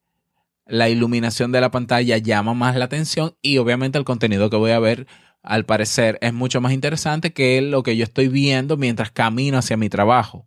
La 0.71 0.89
iluminación 0.89 1.51
de 1.51 1.61
la 1.61 1.71
pantalla 1.71 2.17
llama 2.19 2.55
más 2.55 2.77
la 2.77 2.85
atención 2.85 3.37
y 3.43 3.59
obviamente 3.59 3.99
el 3.99 4.05
contenido 4.05 4.51
que 4.51 4.57
voy 4.57 4.71
a 4.71 4.79
ver 4.79 5.07
al 5.43 5.65
parecer 5.65 6.17
es 6.21 6.33
mucho 6.33 6.61
más 6.61 6.73
interesante 6.73 7.33
que 7.33 7.61
lo 7.61 7.83
que 7.83 7.97
yo 7.97 8.05
estoy 8.05 8.29
viendo 8.29 8.77
mientras 8.77 9.11
camino 9.11 9.59
hacia 9.59 9.77
mi 9.77 9.89
trabajo. 9.89 10.47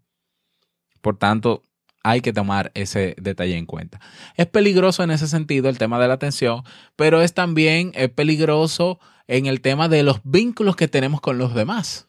Por 1.02 1.18
tanto, 1.18 1.64
hay 2.04 2.22
que 2.22 2.32
tomar 2.32 2.72
ese 2.74 3.16
detalle 3.18 3.58
en 3.58 3.66
cuenta. 3.66 4.00
Es 4.36 4.48
peligroso 4.48 5.04
en 5.04 5.12
ese 5.12 5.28
sentido 5.28 5.68
el 5.68 5.78
tema 5.78 6.00
de 6.00 6.08
la 6.08 6.14
atención, 6.14 6.64
pero 6.96 7.22
es 7.22 7.34
también 7.34 7.92
peligroso 8.16 9.00
en 9.28 9.46
el 9.46 9.60
tema 9.60 9.90
de 9.90 10.04
los 10.04 10.22
vínculos 10.24 10.78
que 10.78 10.88
tenemos 10.88 11.20
con 11.20 11.38
los 11.38 11.54
demás. 11.54 12.08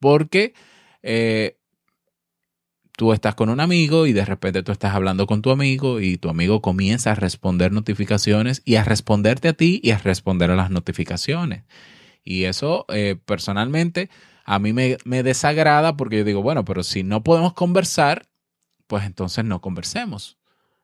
Porque 0.00 0.54
eh, 1.02 1.55
tú 2.96 3.12
estás 3.12 3.34
con 3.34 3.50
un 3.50 3.60
amigo 3.60 4.06
y 4.06 4.12
de 4.12 4.24
repente 4.24 4.62
tú 4.62 4.72
estás 4.72 4.94
hablando 4.94 5.26
con 5.26 5.42
tu 5.42 5.50
amigo 5.50 6.00
y 6.00 6.16
tu 6.16 6.30
amigo 6.30 6.62
comienza 6.62 7.12
a 7.12 7.14
responder 7.14 7.70
notificaciones 7.70 8.62
y 8.64 8.76
a 8.76 8.84
responderte 8.84 9.48
a 9.48 9.52
ti 9.52 9.80
y 9.82 9.90
a 9.90 9.98
responder 9.98 10.50
a 10.50 10.56
las 10.56 10.70
notificaciones. 10.70 11.64
Y 12.24 12.44
eso 12.44 12.86
eh, 12.88 13.16
personalmente 13.24 14.10
a 14.44 14.58
mí 14.58 14.72
me, 14.72 15.22
desagrada 15.22 15.96
porque 15.96 16.18
yo 16.18 16.24
digo, 16.24 16.42
bueno, 16.42 16.64
pero 16.64 16.82
si 16.82 17.02
no 17.02 17.22
podemos 17.22 17.52
conversar, 17.52 18.26
pues 18.86 19.04
entonces 19.04 19.44
no 19.44 19.60
conversemos. 19.60 20.38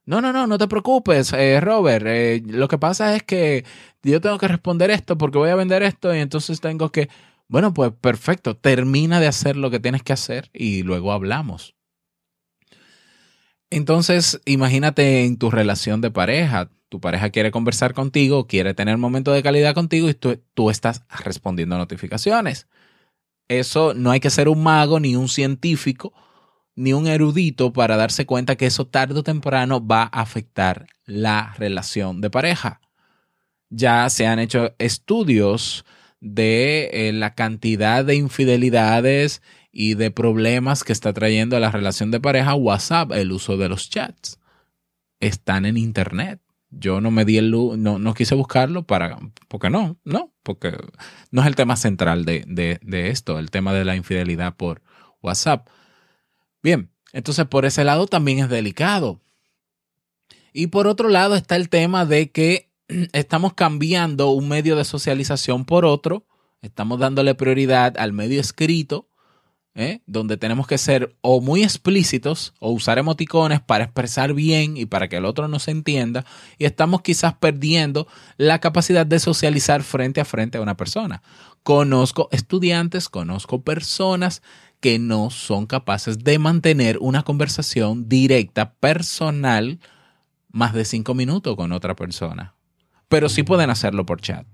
No, 0.05 0.21
no, 0.21 0.33
no, 0.33 0.47
no 0.47 0.59
te 0.59 0.69
preocupes, 0.69 1.33
eh, 1.33 1.61
Robert. 1.61 2.05
Eh, 2.07 2.43
lo 2.45 2.69
que 2.69 2.77
pasa 2.77 3.15
es 3.17 3.23
que 3.23 3.65
yo 4.03 4.21
tengo 4.21 4.37
que 4.37 4.49
responder 4.49 4.91
esto 4.91 5.17
porque 5.17 5.39
voy 5.39 5.51
a 5.51 5.55
vender 5.55 5.83
esto 5.83 6.15
y 6.15 6.19
entonces 6.19 6.61
tengo 6.61 6.91
que... 6.91 7.09
Bueno, 7.49 7.73
pues 7.73 7.93
perfecto, 7.93 8.57
termina 8.57 9.21
de 9.21 9.29
hacer 9.29 9.57
lo 9.57 9.71
que 9.71 9.81
tienes 9.81 10.03
que 10.03 10.13
hacer 10.13 10.51
y 10.53 10.83
luego 10.83 11.13
hablamos. 11.13 11.77
Entonces, 13.73 14.39
imagínate 14.45 15.25
en 15.25 15.39
tu 15.39 15.51
relación 15.51 16.03
de 16.03 16.11
pareja. 16.11 16.69
Tu 16.91 17.01
pareja 17.01 17.31
quiere 17.31 17.51
conversar 17.51 17.95
contigo, 17.95 18.47
quiere 18.47 18.75
tener 18.75 18.99
momento 18.99 19.33
de 19.33 19.43
calidad 19.43 19.73
contigo 19.73 20.11
y 20.11 20.15
tú, 20.15 20.69
estás 20.69 21.07
respondiendo 21.25 21.79
notificaciones. 21.79 22.69
Eso 23.49 23.95
no 23.95 24.11
hay 24.11 24.21
que 24.21 24.29
ser 24.29 24.51
un 24.51 24.63
mago, 24.63 25.01
ni 25.01 25.17
un 25.17 25.27
científico, 25.27 26.13
ni 26.77 26.93
un 26.93 27.07
erudito 27.07 27.73
para 27.73 27.97
darse 27.97 28.27
cuenta 28.27 28.57
que 28.57 28.67
eso 28.67 28.87
tarde 28.87 29.21
o 29.21 29.23
temprano 29.23 29.85
va 29.85 30.03
a 30.03 30.21
afectar 30.21 30.87
la 31.07 31.55
relación 31.57 32.21
de 32.21 32.29
pareja. 32.29 32.83
Ya 33.71 34.11
se 34.11 34.27
han 34.27 34.39
hecho 34.39 34.75
estudios 34.77 35.87
de 36.21 36.91
eh, 36.93 37.13
la 37.15 37.35
cantidad 37.35 38.05
de 38.05 38.17
infidelidades 38.17 39.41
y 39.73 39.95
de 39.95 40.11
problemas 40.11 40.85
que 40.85 40.93
está 40.93 41.13
trayendo 41.13 41.57
a 41.57 41.61
la 41.61 41.71
relación 41.71 42.11
de 42.11 42.21
pareja 42.21 42.55
WhatsApp, 42.55 43.13
el 43.13 43.33
uso 43.33 43.57
de 43.57 43.69
los 43.69 43.89
chats. 43.91 44.39
Están 45.19 45.65
en 45.65 45.77
Internet. 45.77 46.41
Yo 46.71 47.01
no 47.01 47.11
me 47.11 47.25
di 47.25 47.39
el 47.39 47.51
no, 47.51 47.99
no 47.99 48.15
quise 48.15 48.35
buscarlo 48.35 48.85
para, 48.85 49.19
porque 49.49 49.71
no, 49.71 49.99
no, 50.05 50.33
porque 50.43 50.77
no 51.31 51.43
es 51.43 51.47
el 51.47 51.57
tema 51.57 51.77
central 51.77 52.25
de, 52.25 52.45
de 52.47 53.11
esto, 53.11 53.39
el 53.39 53.51
tema 53.51 53.73
de 53.73 53.85
la 53.85 53.97
infidelidad 53.97 54.57
por 54.57 54.83
WhatsApp. 55.23 55.69
Bien, 56.63 56.91
entonces 57.13 57.47
por 57.47 57.65
ese 57.65 57.85
lado 57.85 58.07
también 58.07 58.39
es 58.39 58.49
delicado. 58.49 59.21
Y 60.55 60.69
por 60.69 60.87
otro 60.87 61.09
lado 61.09 61.35
está 61.35 61.57
el 61.57 61.69
tema 61.69 62.07
de 62.07 62.31
que 62.31 62.71
estamos 63.13 63.55
cambiando 63.55 64.31
un 64.31 64.49
medio 64.49 64.77
de 64.77 64.85
socialización 64.85 65.65
por 65.65 65.85
otro 65.85 66.27
Estamos 66.63 67.01
dándole 67.01 67.35
prioridad 67.35 67.99
al 67.99 68.13
medio 68.13 68.41
escrito, 68.41 69.09
¿eh? 69.75 70.03
donde 70.07 70.37
tenemos 70.37 70.67
que 70.67 70.79
ser 70.79 71.17
o 71.21 71.41
muy 71.41 71.63
explícitos 71.63 72.55
o 72.61 72.71
usar 72.71 72.99
emoticones 72.99 73.61
para 73.61 73.85
expresar 73.85 74.35
bien 74.35 74.77
y 74.77 74.87
para 74.87 75.09
que 75.09 75.17
el 75.17 75.25
otro 75.25 75.49
nos 75.49 75.69
entienda. 75.69 76.25
Y 76.59 76.65
estamos 76.65 77.03
quizás 77.03 77.35
perdiendo 77.35 78.07
la 78.37 78.61
capacidad 78.61 79.07
de 79.07 79.19
socializar 79.19 79.83
frente 79.83 80.21
a 80.21 80.25
frente 80.25 80.59
a 80.59 80.63
una 80.63 80.77
persona. 80.77 81.23
Conozco 81.63 82.29
estudiantes, 82.33 83.09
conozco 83.09 83.63
personas 83.63 84.43
que 84.81 84.99
no 84.99 85.31
son 85.31 85.67
capaces 85.67 86.19
de 86.19 86.39
mantener 86.39 86.99
una 87.01 87.23
conversación 87.23 88.09
directa, 88.09 88.75
personal, 88.75 89.79
más 90.51 90.75
de 90.75 90.85
cinco 90.85 91.15
minutos 91.15 91.57
con 91.57 91.73
otra 91.73 91.95
persona. 91.95 92.55
Pero 93.09 93.29
sí 93.29 93.43
pueden 93.43 93.71
hacerlo 93.71 94.05
por 94.05 94.21
chat. 94.21 94.47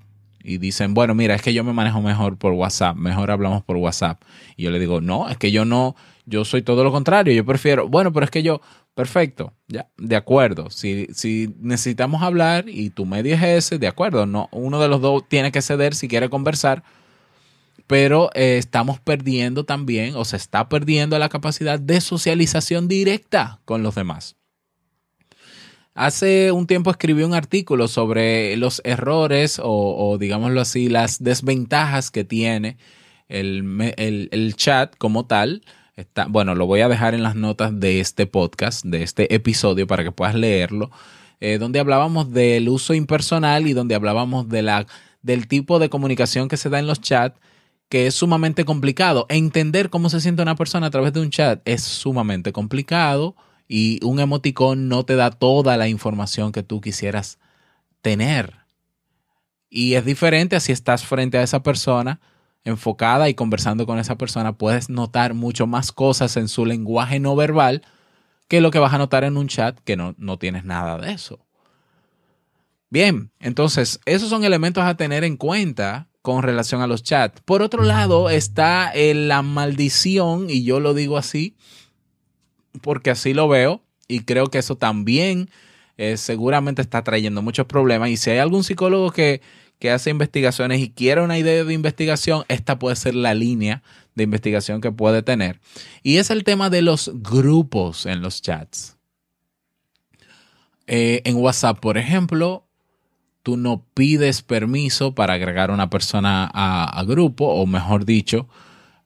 Y 0.48 0.56
dicen, 0.56 0.94
bueno, 0.94 1.14
mira, 1.14 1.34
es 1.34 1.42
que 1.42 1.52
yo 1.52 1.62
me 1.62 1.74
manejo 1.74 2.00
mejor 2.00 2.38
por 2.38 2.54
WhatsApp, 2.54 2.96
mejor 2.96 3.30
hablamos 3.30 3.62
por 3.62 3.76
WhatsApp. 3.76 4.22
Y 4.56 4.62
yo 4.62 4.70
le 4.70 4.78
digo, 4.78 5.02
no, 5.02 5.28
es 5.28 5.36
que 5.36 5.52
yo 5.52 5.66
no, 5.66 5.94
yo 6.24 6.46
soy 6.46 6.62
todo 6.62 6.82
lo 6.84 6.90
contrario, 6.90 7.34
yo 7.34 7.44
prefiero, 7.44 7.86
bueno, 7.86 8.14
pero 8.14 8.24
es 8.24 8.30
que 8.30 8.42
yo, 8.42 8.62
perfecto, 8.94 9.52
ya, 9.66 9.90
de 9.98 10.16
acuerdo. 10.16 10.70
Si, 10.70 11.06
si 11.12 11.54
necesitamos 11.60 12.22
hablar 12.22 12.64
y 12.66 12.88
tu 12.88 13.04
medio 13.04 13.34
es 13.34 13.42
ese, 13.42 13.78
de 13.78 13.88
acuerdo, 13.88 14.24
no, 14.24 14.48
uno 14.50 14.80
de 14.80 14.88
los 14.88 15.02
dos 15.02 15.28
tiene 15.28 15.52
que 15.52 15.60
ceder 15.60 15.94
si 15.94 16.08
quiere 16.08 16.30
conversar, 16.30 16.82
pero 17.86 18.30
eh, 18.32 18.56
estamos 18.56 19.00
perdiendo 19.00 19.64
también, 19.64 20.16
o 20.16 20.24
se 20.24 20.36
está 20.36 20.70
perdiendo 20.70 21.18
la 21.18 21.28
capacidad 21.28 21.78
de 21.78 22.00
socialización 22.00 22.88
directa 22.88 23.60
con 23.66 23.82
los 23.82 23.94
demás. 23.94 24.36
Hace 25.98 26.52
un 26.52 26.68
tiempo 26.68 26.92
escribí 26.92 27.24
un 27.24 27.34
artículo 27.34 27.88
sobre 27.88 28.56
los 28.56 28.80
errores 28.84 29.60
o, 29.60 30.16
digámoslo 30.16 30.60
así, 30.60 30.88
las 30.88 31.20
desventajas 31.20 32.12
que 32.12 32.22
tiene 32.22 32.76
el, 33.26 34.54
chat 34.54 34.94
como 34.96 35.26
tal. 35.26 35.62
Está, 35.96 36.26
bueno, 36.26 36.54
lo 36.54 36.66
voy 36.66 36.82
a 36.82 36.88
dejar 36.88 37.14
en 37.16 37.24
las 37.24 37.34
notas 37.34 37.80
de 37.80 37.98
este 37.98 38.28
podcast, 38.28 38.84
de 38.84 39.02
este 39.02 39.34
episodio, 39.34 39.88
para 39.88 40.04
que 40.04 40.12
puedas 40.12 40.36
leerlo, 40.36 40.92
eh, 41.40 41.58
donde 41.58 41.80
hablábamos 41.80 42.32
del 42.32 42.68
uso 42.68 42.94
impersonal 42.94 43.66
y 43.66 43.72
donde 43.72 43.96
hablábamos 43.96 44.48
de 44.48 44.62
la, 44.62 44.86
del 45.22 45.48
tipo 45.48 45.80
de 45.80 45.90
comunicación 45.90 46.46
que 46.46 46.56
se 46.56 46.70
da 46.70 46.78
en 46.78 46.86
los 46.86 47.00
chats 47.00 47.40
que 47.88 48.06
es 48.06 48.14
sumamente 48.14 48.64
complicado. 48.64 49.26
Entender 49.28 49.90
cómo 49.90 50.10
se 50.10 50.20
siente 50.20 50.42
una 50.42 50.54
persona 50.54 50.86
a 50.86 50.90
través 50.90 51.12
de 51.12 51.18
un 51.18 51.30
chat 51.30 51.60
es 51.64 51.82
sumamente 51.82 52.52
complicado 52.52 53.34
y 53.68 54.04
un 54.04 54.18
emoticón 54.18 54.88
no 54.88 55.04
te 55.04 55.14
da 55.14 55.30
toda 55.30 55.76
la 55.76 55.88
información 55.88 56.50
que 56.52 56.62
tú 56.62 56.80
quisieras 56.80 57.38
tener. 58.00 58.54
Y 59.70 59.94
es 59.94 60.04
diferente 60.04 60.56
a 60.56 60.60
si 60.60 60.72
estás 60.72 61.04
frente 61.04 61.36
a 61.36 61.42
esa 61.42 61.62
persona 61.62 62.20
enfocada 62.64 63.28
y 63.28 63.34
conversando 63.34 63.86
con 63.86 63.98
esa 63.98 64.16
persona, 64.16 64.56
puedes 64.56 64.88
notar 64.88 65.34
mucho 65.34 65.66
más 65.66 65.92
cosas 65.92 66.36
en 66.36 66.48
su 66.48 66.66
lenguaje 66.66 67.20
no 67.20 67.36
verbal 67.36 67.82
que 68.48 68.60
lo 68.60 68.70
que 68.70 68.78
vas 68.78 68.94
a 68.94 68.98
notar 68.98 69.24
en 69.24 69.36
un 69.36 69.48
chat 69.48 69.78
que 69.80 69.96
no, 69.96 70.14
no 70.18 70.38
tienes 70.38 70.64
nada 70.64 70.98
de 70.98 71.12
eso. 71.12 71.38
Bien, 72.90 73.30
entonces, 73.38 74.00
esos 74.06 74.30
son 74.30 74.44
elementos 74.44 74.82
a 74.82 74.96
tener 74.96 75.22
en 75.22 75.36
cuenta 75.36 76.08
con 76.22 76.42
relación 76.42 76.80
a 76.80 76.86
los 76.86 77.02
chats. 77.02 77.42
Por 77.42 77.60
otro 77.60 77.82
lado, 77.82 78.30
está 78.30 78.92
la 78.94 79.42
maldición, 79.42 80.48
y 80.48 80.64
yo 80.64 80.80
lo 80.80 80.94
digo 80.94 81.18
así, 81.18 81.56
porque 82.78 83.10
así 83.10 83.34
lo 83.34 83.48
veo, 83.48 83.82
y 84.06 84.20
creo 84.20 84.48
que 84.48 84.58
eso 84.58 84.76
también 84.76 85.50
eh, 85.96 86.16
seguramente 86.16 86.82
está 86.82 87.02
trayendo 87.04 87.42
muchos 87.42 87.66
problemas. 87.66 88.10
Y 88.10 88.16
si 88.16 88.30
hay 88.30 88.38
algún 88.38 88.64
psicólogo 88.64 89.10
que, 89.10 89.42
que 89.78 89.90
hace 89.90 90.10
investigaciones 90.10 90.80
y 90.80 90.90
quiere 90.90 91.22
una 91.22 91.38
idea 91.38 91.64
de 91.64 91.74
investigación, 91.74 92.44
esta 92.48 92.78
puede 92.78 92.96
ser 92.96 93.14
la 93.14 93.34
línea 93.34 93.82
de 94.14 94.24
investigación 94.24 94.80
que 94.80 94.92
puede 94.92 95.22
tener. 95.22 95.60
Y 96.02 96.16
es 96.16 96.30
el 96.30 96.44
tema 96.44 96.70
de 96.70 96.82
los 96.82 97.10
grupos 97.14 98.06
en 98.06 98.22
los 98.22 98.42
chats. 98.42 98.96
Eh, 100.86 101.20
en 101.24 101.36
WhatsApp, 101.36 101.78
por 101.80 101.98
ejemplo, 101.98 102.64
tú 103.42 103.56
no 103.56 103.84
pides 103.94 104.42
permiso 104.42 105.14
para 105.14 105.34
agregar 105.34 105.70
a 105.70 105.74
una 105.74 105.90
persona 105.90 106.50
a, 106.52 107.02
grupo, 107.04 107.46
o 107.46 107.66
mejor 107.66 108.04
dicho, 108.04 108.48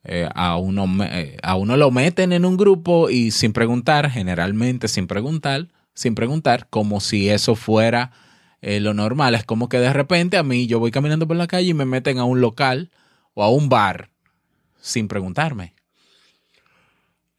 eh, 0.05 0.29
a, 0.35 0.57
uno, 0.57 0.87
eh, 1.05 1.37
a 1.43 1.57
uno 1.57 1.77
lo 1.77 1.91
meten 1.91 2.33
en 2.33 2.45
un 2.45 2.57
grupo 2.57 3.09
y 3.09 3.31
sin 3.31 3.53
preguntar, 3.53 4.11
generalmente 4.11 4.88
sin 4.88 5.07
preguntar, 5.07 5.69
sin 5.95 6.15
preguntar, 6.15 6.69
como 6.69 7.01
si 7.01 7.29
eso 7.29 7.55
fuera 7.55 8.11
eh, 8.62 8.81
lo 8.81 8.95
normal. 8.95 9.35
Es 9.35 9.45
como 9.45 9.69
que 9.69 9.79
de 9.79 9.93
repente 9.93 10.37
a 10.37 10.43
mí 10.43 10.67
yo 10.67 10.81
voy 10.81 10.91
caminando 10.91 11.29
por 11.29 11.37
la 11.37 11.47
calle 11.47 11.69
y 11.69 11.75
me 11.75 11.85
meten 11.85 12.19
a 12.19 12.25
un 12.25 12.41
local 12.41 12.91
o 13.35 13.45
a 13.45 13.51
un 13.51 13.69
bar 13.69 14.11
sin 14.81 15.07
preguntarme. 15.07 15.75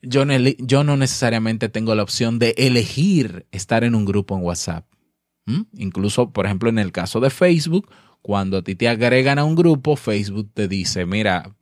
Yo 0.01 0.25
yo 0.57 0.83
no 0.83 0.97
necesariamente 0.97 1.69
tengo 1.69 1.95
la 1.95 2.03
opción 2.03 2.39
de 2.39 2.53
elegir 2.57 3.45
estar 3.51 3.83
en 3.83 3.95
un 3.95 4.05
grupo 4.05 4.35
en 4.35 4.43
WhatsApp. 4.43 4.85
Incluso, 5.73 6.31
por 6.31 6.45
ejemplo, 6.45 6.69
en 6.69 6.79
el 6.79 6.91
caso 6.93 7.19
de 7.19 7.29
Facebook, 7.29 7.89
cuando 8.21 8.57
a 8.57 8.61
ti 8.63 8.75
te 8.75 8.87
agregan 8.87 9.39
a 9.39 9.43
un 9.43 9.55
grupo, 9.55 9.95
Facebook 9.97 10.49
te 10.53 10.67
dice, 10.69 11.05
mira, 11.05 11.53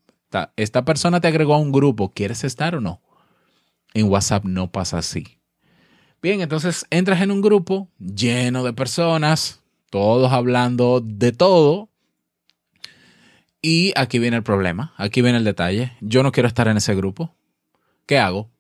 esta 0.56 0.86
persona 0.86 1.22
te 1.22 1.28
agregó 1.28 1.54
a 1.54 1.60
un 1.60 1.72
grupo, 1.72 2.12
¿quieres 2.14 2.44
estar 2.44 2.76
o 2.76 2.82
no? 2.82 3.02
En 3.94 4.10
WhatsApp 4.10 4.46
no 4.46 4.72
pasa 4.72 4.98
así. 5.00 5.40
Bien, 6.22 6.42
entonces 6.42 6.86
entras 6.92 7.22
en 7.22 7.32
un 7.32 7.42
grupo 7.42 7.90
lleno 7.98 8.64
de 8.64 8.74
personas, 8.74 9.62
todos 9.90 10.32
hablando 10.32 11.02
de 11.02 11.32
todo. 11.32 11.90
Y 13.62 13.92
aquí 13.96 14.20
viene 14.20 14.38
el 14.38 14.44
problema, 14.44 14.94
aquí 14.98 15.22
viene 15.22 15.40
el 15.40 15.44
detalle. 15.44 15.94
Yo 16.00 16.22
no 16.22 16.32
quiero 16.32 16.48
estar 16.48 16.68
en 16.68 16.78
ese 16.78 16.94
grupo. 16.96 17.34
¿Qué 18.06 18.20
hago? 18.20 18.51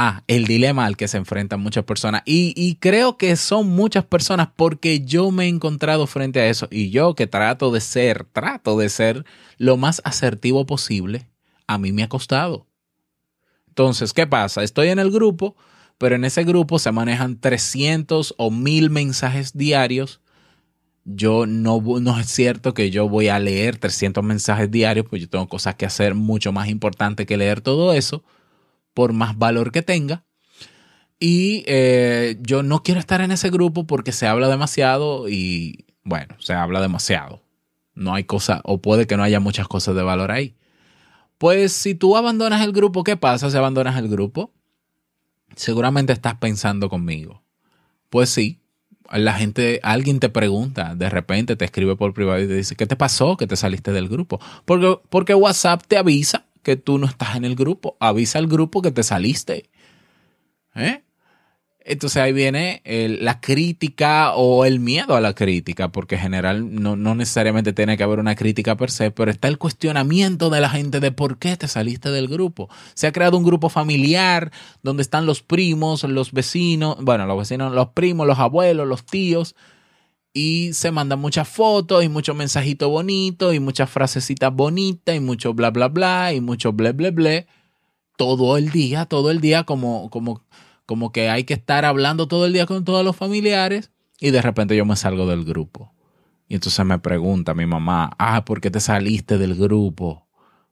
Ah, 0.00 0.22
el 0.28 0.44
dilema 0.46 0.86
al 0.86 0.96
que 0.96 1.08
se 1.08 1.16
enfrentan 1.16 1.58
muchas 1.58 1.82
personas. 1.82 2.22
Y, 2.24 2.76
creo 2.76 3.16
que 3.16 3.34
son 3.34 3.66
muchas 3.70 4.04
personas 4.04 4.48
porque 4.54 5.00
yo 5.00 5.32
me 5.32 5.46
he 5.46 5.48
encontrado 5.48 6.06
frente 6.06 6.38
a 6.38 6.46
eso. 6.46 6.68
Y 6.70 6.90
yo 6.90 7.16
que 7.16 7.26
trato 7.26 7.72
de 7.72 7.80
ser, 7.80 8.22
trato 8.26 8.78
de 8.78 8.90
ser 8.90 9.24
lo 9.56 9.76
más 9.76 10.00
asertivo 10.04 10.66
posible, 10.66 11.26
a 11.66 11.78
mí 11.78 11.90
me 11.90 12.04
ha 12.04 12.08
costado. 12.08 12.68
Entonces, 13.66 14.12
¿qué 14.12 14.24
pasa? 14.24 14.62
Estoy 14.62 14.90
en 14.90 15.00
el 15.00 15.10
grupo, 15.10 15.56
pero 15.98 16.14
en 16.14 16.24
ese 16.24 16.44
grupo 16.44 16.78
se 16.78 16.92
manejan 16.92 17.40
300 17.40 18.36
o 18.38 18.52
1000 18.52 18.90
mensajes 18.90 19.58
diarios. 19.58 20.20
Yo 21.04 21.44
no, 21.44 21.82
no 22.00 22.20
es 22.20 22.28
cierto 22.28 22.72
que 22.72 22.92
yo 22.92 23.08
voy 23.08 23.30
a 23.30 23.40
leer 23.40 23.78
300 23.78 24.22
mensajes 24.22 24.70
diarios, 24.70 25.06
pues 25.10 25.22
yo 25.22 25.28
tengo 25.28 25.48
cosas 25.48 25.74
que 25.74 25.86
hacer 25.86 26.14
mucho 26.14 26.52
más 26.52 26.68
importantes 26.68 27.26
que 27.26 27.36
leer 27.36 27.62
todo 27.62 27.92
eso 27.94 28.22
por 28.98 29.12
más 29.12 29.38
valor 29.38 29.70
que 29.70 29.82
tenga. 29.82 30.24
Y 31.20 31.62
eh, 31.68 32.36
yo 32.40 32.64
no 32.64 32.82
quiero 32.82 32.98
estar 32.98 33.20
en 33.20 33.30
ese 33.30 33.48
grupo 33.48 33.86
porque 33.86 34.10
se 34.10 34.26
habla 34.26 34.48
demasiado 34.48 35.28
y, 35.28 35.86
bueno, 36.02 36.34
se 36.40 36.52
habla 36.52 36.80
demasiado. 36.80 37.40
No 37.94 38.12
hay 38.12 38.24
cosa, 38.24 38.60
o 38.64 38.82
puede 38.82 39.06
que 39.06 39.16
no 39.16 39.22
haya 39.22 39.38
muchas 39.38 39.68
cosas 39.68 39.94
de 39.94 40.02
valor 40.02 40.32
ahí. 40.32 40.56
Pues 41.38 41.72
si 41.72 41.94
tú 41.94 42.16
abandonas 42.16 42.60
el 42.62 42.72
grupo, 42.72 43.04
¿qué 43.04 43.16
pasa 43.16 43.48
si 43.48 43.56
abandonas 43.56 43.96
el 43.96 44.08
grupo? 44.08 44.52
Seguramente 45.54 46.12
estás 46.12 46.34
pensando 46.34 46.88
conmigo. 46.88 47.44
Pues 48.10 48.30
sí, 48.30 48.58
la 49.12 49.34
gente, 49.34 49.78
alguien 49.84 50.18
te 50.18 50.28
pregunta, 50.28 50.96
de 50.96 51.08
repente 51.08 51.54
te 51.54 51.64
escribe 51.64 51.94
por 51.94 52.14
privado 52.14 52.42
y 52.42 52.48
te 52.48 52.54
dice, 52.54 52.74
¿qué 52.74 52.88
te 52.88 52.96
pasó 52.96 53.36
que 53.36 53.46
te 53.46 53.54
saliste 53.54 53.92
del 53.92 54.08
grupo? 54.08 54.40
Porque, 54.64 54.98
porque 55.08 55.34
WhatsApp 55.34 55.84
te 55.86 55.98
avisa 55.98 56.47
que 56.68 56.76
tú 56.76 56.98
no 56.98 57.06
estás 57.06 57.34
en 57.34 57.46
el 57.46 57.56
grupo. 57.56 57.96
Avisa 57.98 58.38
al 58.38 58.46
grupo 58.46 58.82
que 58.82 58.92
te 58.92 59.02
saliste. 59.02 59.70
¿Eh? 60.74 61.02
Entonces 61.80 62.20
ahí 62.20 62.34
viene 62.34 62.82
la 62.84 63.40
crítica 63.40 64.34
o 64.34 64.66
el 64.66 64.78
miedo 64.78 65.16
a 65.16 65.22
la 65.22 65.34
crítica, 65.34 65.90
porque 65.90 66.16
en 66.16 66.20
general 66.20 66.74
no, 66.74 66.94
no, 66.94 67.14
necesariamente 67.14 67.72
tiene 67.72 67.96
que 67.96 68.02
haber 68.02 68.18
una 68.18 68.34
crítica 68.34 68.76
per 68.76 68.90
se, 68.90 69.10
pero 69.10 69.30
está 69.30 69.48
el 69.48 69.56
cuestionamiento 69.56 70.50
de 70.50 70.60
la 70.60 70.68
gente 70.68 71.00
de 71.00 71.10
por 71.10 71.38
qué 71.38 71.56
te 71.56 71.68
saliste 71.68 72.10
del 72.10 72.28
grupo. 72.28 72.68
Se 72.92 73.06
ha 73.06 73.12
creado 73.12 73.38
un 73.38 73.44
grupo 73.44 73.70
familiar 73.70 74.52
donde 74.82 75.00
están 75.00 75.24
los 75.24 75.42
primos, 75.42 76.04
los 76.04 76.32
vecinos, 76.32 76.98
bueno, 77.00 77.24
los 77.24 77.38
vecinos, 77.38 77.72
los 77.72 77.88
primos, 77.88 78.26
los 78.26 78.38
abuelos, 78.38 78.86
los 78.86 79.06
tíos, 79.06 79.56
y 80.32 80.72
se 80.74 80.90
mandan 80.90 81.18
muchas 81.20 81.48
fotos 81.48 82.04
y 82.04 82.08
muchos 82.08 82.36
mensajitos 82.36 82.88
bonitos 82.88 83.54
y 83.54 83.60
muchas 83.60 83.90
frasecitas 83.90 84.52
bonitas 84.52 85.16
y 85.16 85.20
mucho 85.20 85.54
bla 85.54 85.70
bla 85.70 85.88
bla 85.88 86.32
y 86.32 86.40
mucho 86.40 86.72
ble 86.72 86.92
ble 86.92 87.10
ble 87.10 87.46
todo 88.16 88.56
el 88.56 88.70
día, 88.70 89.06
todo 89.06 89.30
el 89.30 89.40
día 89.40 89.64
como 89.64 90.10
como 90.10 90.44
como 90.86 91.12
que 91.12 91.28
hay 91.28 91.44
que 91.44 91.54
estar 91.54 91.84
hablando 91.84 92.28
todo 92.28 92.46
el 92.46 92.52
día 92.52 92.66
con 92.66 92.84
todos 92.84 93.04
los 93.04 93.16
familiares 93.16 93.90
y 94.20 94.30
de 94.30 94.42
repente 94.42 94.76
yo 94.76 94.84
me 94.84 94.96
salgo 94.96 95.26
del 95.26 95.44
grupo. 95.44 95.92
Y 96.48 96.54
entonces 96.54 96.84
me 96.86 96.98
pregunta 96.98 97.54
mi 97.54 97.66
mamá, 97.66 98.10
ah, 98.18 98.44
¿por 98.44 98.60
qué 98.60 98.70
te 98.70 98.80
saliste 98.80 99.36
del 99.36 99.54
grupo? 99.54 100.28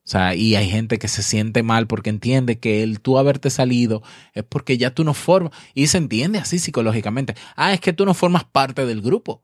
O 0.06 0.08
sea, 0.08 0.34
y 0.34 0.54
hay 0.54 0.70
gente 0.70 0.98
que 0.98 1.08
se 1.08 1.22
siente 1.22 1.62
mal 1.62 1.86
porque 1.86 2.10
entiende 2.10 2.58
que 2.60 2.82
el 2.82 3.00
tú 3.00 3.18
haberte 3.18 3.50
salido 3.50 4.02
es 4.34 4.44
porque 4.44 4.78
ya 4.78 4.94
tú 4.94 5.04
no 5.04 5.14
formas, 5.14 5.52
y 5.74 5.88
se 5.88 5.98
entiende 5.98 6.38
así 6.38 6.58
psicológicamente, 6.60 7.34
ah, 7.56 7.72
es 7.74 7.80
que 7.80 7.92
tú 7.92 8.06
no 8.06 8.14
formas 8.14 8.44
parte 8.44 8.86
del 8.86 9.02
grupo. 9.02 9.42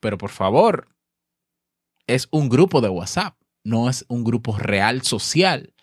Pero 0.00 0.18
por 0.18 0.30
favor, 0.30 0.88
es 2.06 2.28
un 2.30 2.48
grupo 2.48 2.80
de 2.80 2.88
WhatsApp, 2.88 3.36
no 3.64 3.88
es 3.88 4.04
un 4.08 4.24
grupo 4.24 4.56
real 4.56 5.02
social. 5.02 5.74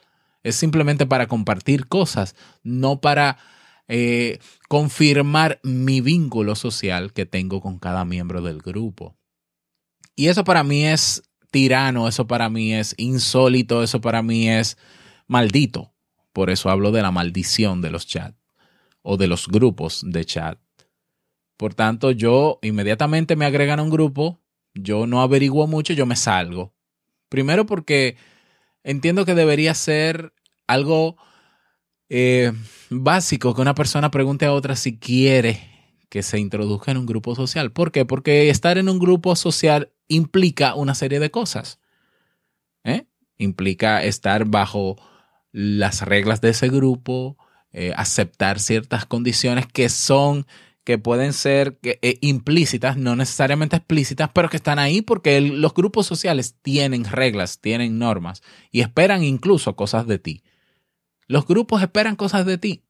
Es 0.43 0.55
simplemente 0.55 1.05
para 1.05 1.27
compartir 1.27 1.87
cosas, 1.87 2.35
no 2.63 3.01
para 3.01 3.37
eh, 3.87 4.39
confirmar 4.67 5.59
mi 5.63 6.01
vínculo 6.01 6.55
social 6.55 7.13
que 7.13 7.25
tengo 7.25 7.61
con 7.61 7.79
cada 7.79 8.05
miembro 8.05 8.41
del 8.41 8.61
grupo. 8.61 9.15
Y 10.15 10.27
eso 10.27 10.43
para 10.43 10.63
mí 10.63 10.85
es 10.85 11.23
tirano, 11.51 12.07
eso 12.07 12.27
para 12.27 12.49
mí 12.49 12.73
es 12.73 12.95
insólito, 12.97 13.83
eso 13.83 14.01
para 14.01 14.21
mí 14.21 14.49
es 14.49 14.77
maldito. 15.27 15.93
Por 16.33 16.49
eso 16.49 16.69
hablo 16.69 16.91
de 16.91 17.01
la 17.01 17.11
maldición 17.11 17.81
de 17.81 17.91
los 17.91 18.07
chats 18.07 18.37
o 19.01 19.17
de 19.17 19.27
los 19.27 19.47
grupos 19.47 20.03
de 20.05 20.25
chat. 20.25 20.59
Por 21.57 21.73
tanto, 21.73 22.11
yo 22.11 22.59
inmediatamente 22.61 23.35
me 23.35 23.45
agregan 23.45 23.79
a 23.79 23.83
un 23.83 23.89
grupo, 23.89 24.39
yo 24.73 25.07
no 25.07 25.21
averiguo 25.21 25.67
mucho, 25.67 25.93
yo 25.93 26.05
me 26.05 26.15
salgo. 26.15 26.73
Primero 27.29 27.65
porque 27.65 28.15
entiendo 28.83 29.25
que 29.25 29.35
debería 29.35 29.73
ser 29.73 30.33
algo 30.67 31.17
eh, 32.09 32.53
básico 32.89 33.53
que 33.53 33.61
una 33.61 33.75
persona 33.75 34.11
pregunte 34.11 34.45
a 34.45 34.53
otra 34.53 34.75
si 34.75 34.97
quiere 34.97 35.59
que 36.09 36.23
se 36.23 36.39
introduzca 36.39 36.91
en 36.91 36.97
un 36.97 37.05
grupo 37.05 37.35
social. 37.35 37.71
¿Por 37.71 37.91
qué? 37.91 38.05
Porque 38.05 38.49
estar 38.49 38.77
en 38.77 38.87
un 38.87 38.99
grupo 38.99 39.35
social 39.35 39.91
implica 40.07 40.75
una 40.75 40.95
serie 40.95 41.19
de 41.19 41.31
cosas. 41.31 41.79
¿eh? 42.83 43.05
Implica 43.37 44.03
estar 44.03 44.45
bajo 44.45 44.95
las 45.51 46.01
reglas 46.01 46.39
de 46.39 46.49
ese 46.49 46.69
grupo, 46.69 47.37
eh, 47.71 47.93
aceptar 47.95 48.59
ciertas 48.59 49.05
condiciones 49.05 49.67
que 49.67 49.89
son, 49.89 50.47
que 50.87 50.97
pueden 50.97 51.33
ser 51.33 51.77
eh, 51.83 52.17
implícitas, 52.21 52.95
no 52.95 53.17
necesariamente 53.17 53.75
explícitas, 53.75 54.29
pero 54.33 54.47
que 54.47 54.55
están 54.55 54.79
ahí 54.79 55.01
porque 55.01 55.41
los 55.41 55.73
grupos 55.73 56.07
sociales 56.07 56.55
tienen 56.61 57.03
reglas, 57.03 57.59
tienen 57.59 57.99
normas 57.99 58.41
y 58.71 58.79
esperan 58.79 59.21
incluso 59.21 59.75
cosas 59.75 60.07
de 60.07 60.17
ti. 60.17 60.43
Los 61.27 61.45
grupos 61.45 61.81
esperan 61.81 62.15
cosas 62.15 62.45
de 62.45 62.57
ti. 62.57 62.85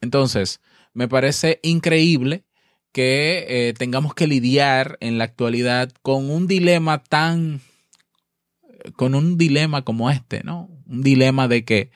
Entonces, 0.00 0.60
me 0.94 1.06
parece 1.06 1.60
increíble 1.62 2.44
que 2.90 3.46
eh, 3.48 3.74
tengamos 3.74 4.12
que 4.14 4.26
lidiar 4.26 4.98
en 5.00 5.16
la 5.16 5.22
actualidad 5.22 5.92
con 6.02 6.28
un 6.28 6.48
dilema 6.48 7.04
tan, 7.04 7.60
con 8.96 9.14
un 9.14 9.38
dilema 9.38 9.82
como 9.82 10.10
este, 10.10 10.42
¿no? 10.42 10.68
Un 10.88 11.04
dilema 11.04 11.46
de 11.46 11.64
que, 11.64 11.92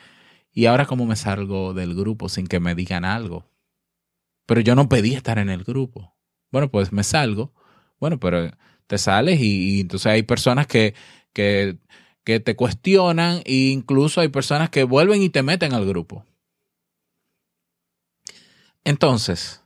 ¿y 0.52 0.66
ahora 0.66 0.86
cómo 0.86 1.04
me 1.04 1.16
salgo 1.16 1.74
del 1.74 1.96
grupo 1.96 2.28
sin 2.28 2.46
que 2.46 2.60
me 2.60 2.76
digan 2.76 3.04
algo? 3.04 3.51
Pero 4.46 4.60
yo 4.60 4.74
no 4.74 4.88
pedí 4.88 5.14
estar 5.14 5.38
en 5.38 5.50
el 5.50 5.64
grupo. 5.64 6.14
Bueno, 6.50 6.70
pues 6.70 6.92
me 6.92 7.04
salgo. 7.04 7.52
Bueno, 7.98 8.18
pero 8.18 8.50
te 8.86 8.98
sales 8.98 9.40
y, 9.40 9.80
entonces 9.80 10.06
hay 10.06 10.22
personas 10.22 10.66
que, 10.66 10.94
que, 11.32 11.78
que 12.24 12.40
te 12.40 12.56
cuestionan 12.56 13.42
e 13.44 13.70
incluso 13.72 14.20
hay 14.20 14.28
personas 14.28 14.70
que 14.70 14.84
vuelven 14.84 15.22
y 15.22 15.30
te 15.30 15.42
meten 15.42 15.72
al 15.72 15.86
grupo. 15.86 16.26
Entonces, 18.84 19.62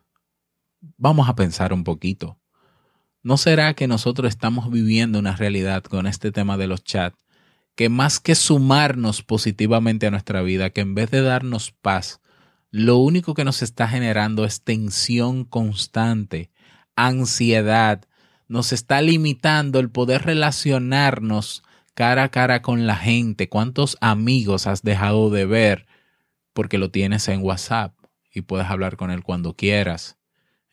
vamos 0.96 1.28
a 1.28 1.34
pensar 1.34 1.72
un 1.72 1.84
poquito. 1.84 2.38
¿No 3.22 3.36
será 3.38 3.74
que 3.74 3.88
nosotros 3.88 4.28
estamos 4.28 4.70
viviendo 4.70 5.18
una 5.18 5.34
realidad 5.34 5.82
con 5.82 6.06
este 6.06 6.30
tema 6.30 6.56
de 6.56 6.66
los 6.66 6.84
chats 6.84 7.26
que 7.76 7.88
más 7.88 8.20
que 8.20 8.34
sumarnos 8.34 9.22
positivamente 9.22 10.06
a 10.06 10.10
nuestra 10.10 10.42
vida, 10.42 10.70
que 10.70 10.80
en 10.80 10.94
vez 10.94 11.10
de 11.10 11.20
darnos 11.20 11.72
paz, 11.72 12.20
lo 12.76 12.98
único 12.98 13.32
que 13.32 13.44
nos 13.44 13.62
está 13.62 13.88
generando 13.88 14.44
es 14.44 14.60
tensión 14.62 15.44
constante, 15.44 16.50
ansiedad, 16.94 18.04
nos 18.48 18.70
está 18.70 19.00
limitando 19.00 19.78
el 19.78 19.88
poder 19.88 20.26
relacionarnos 20.26 21.62
cara 21.94 22.24
a 22.24 22.28
cara 22.30 22.60
con 22.60 22.86
la 22.86 22.96
gente? 22.96 23.48
¿Cuántos 23.48 23.96
amigos 24.02 24.66
has 24.66 24.82
dejado 24.82 25.30
de 25.30 25.46
ver 25.46 25.86
porque 26.52 26.76
lo 26.76 26.90
tienes 26.90 27.28
en 27.28 27.42
WhatsApp 27.42 27.94
y 28.30 28.42
puedes 28.42 28.66
hablar 28.66 28.98
con 28.98 29.10
él 29.10 29.22
cuando 29.22 29.54
quieras? 29.54 30.18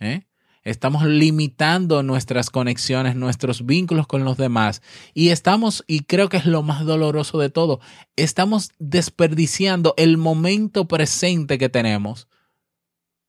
¿eh? 0.02 0.26
Estamos 0.64 1.04
limitando 1.04 2.04
nuestras 2.04 2.50
conexiones, 2.50 3.18
nuestros 3.18 3.66
vínculos 3.66 4.08
con 4.08 4.24
los 4.24 4.38
demás 4.38 4.82
y 5.14 5.30
estamos, 5.30 5.84
y 5.88 6.02
creo 6.02 6.30
que 6.30 6.38
es 6.38 6.46
lo 6.46 6.64
más 6.64 6.86
doloroso 6.86 7.38
de 7.38 7.50
todo, 7.50 7.82
estamos 8.16 8.72
desperdiciando 8.80 9.94
el 9.98 10.18
momento 10.18 10.88
presente 10.88 11.58
que 11.58 11.68
tenemos 11.68 12.30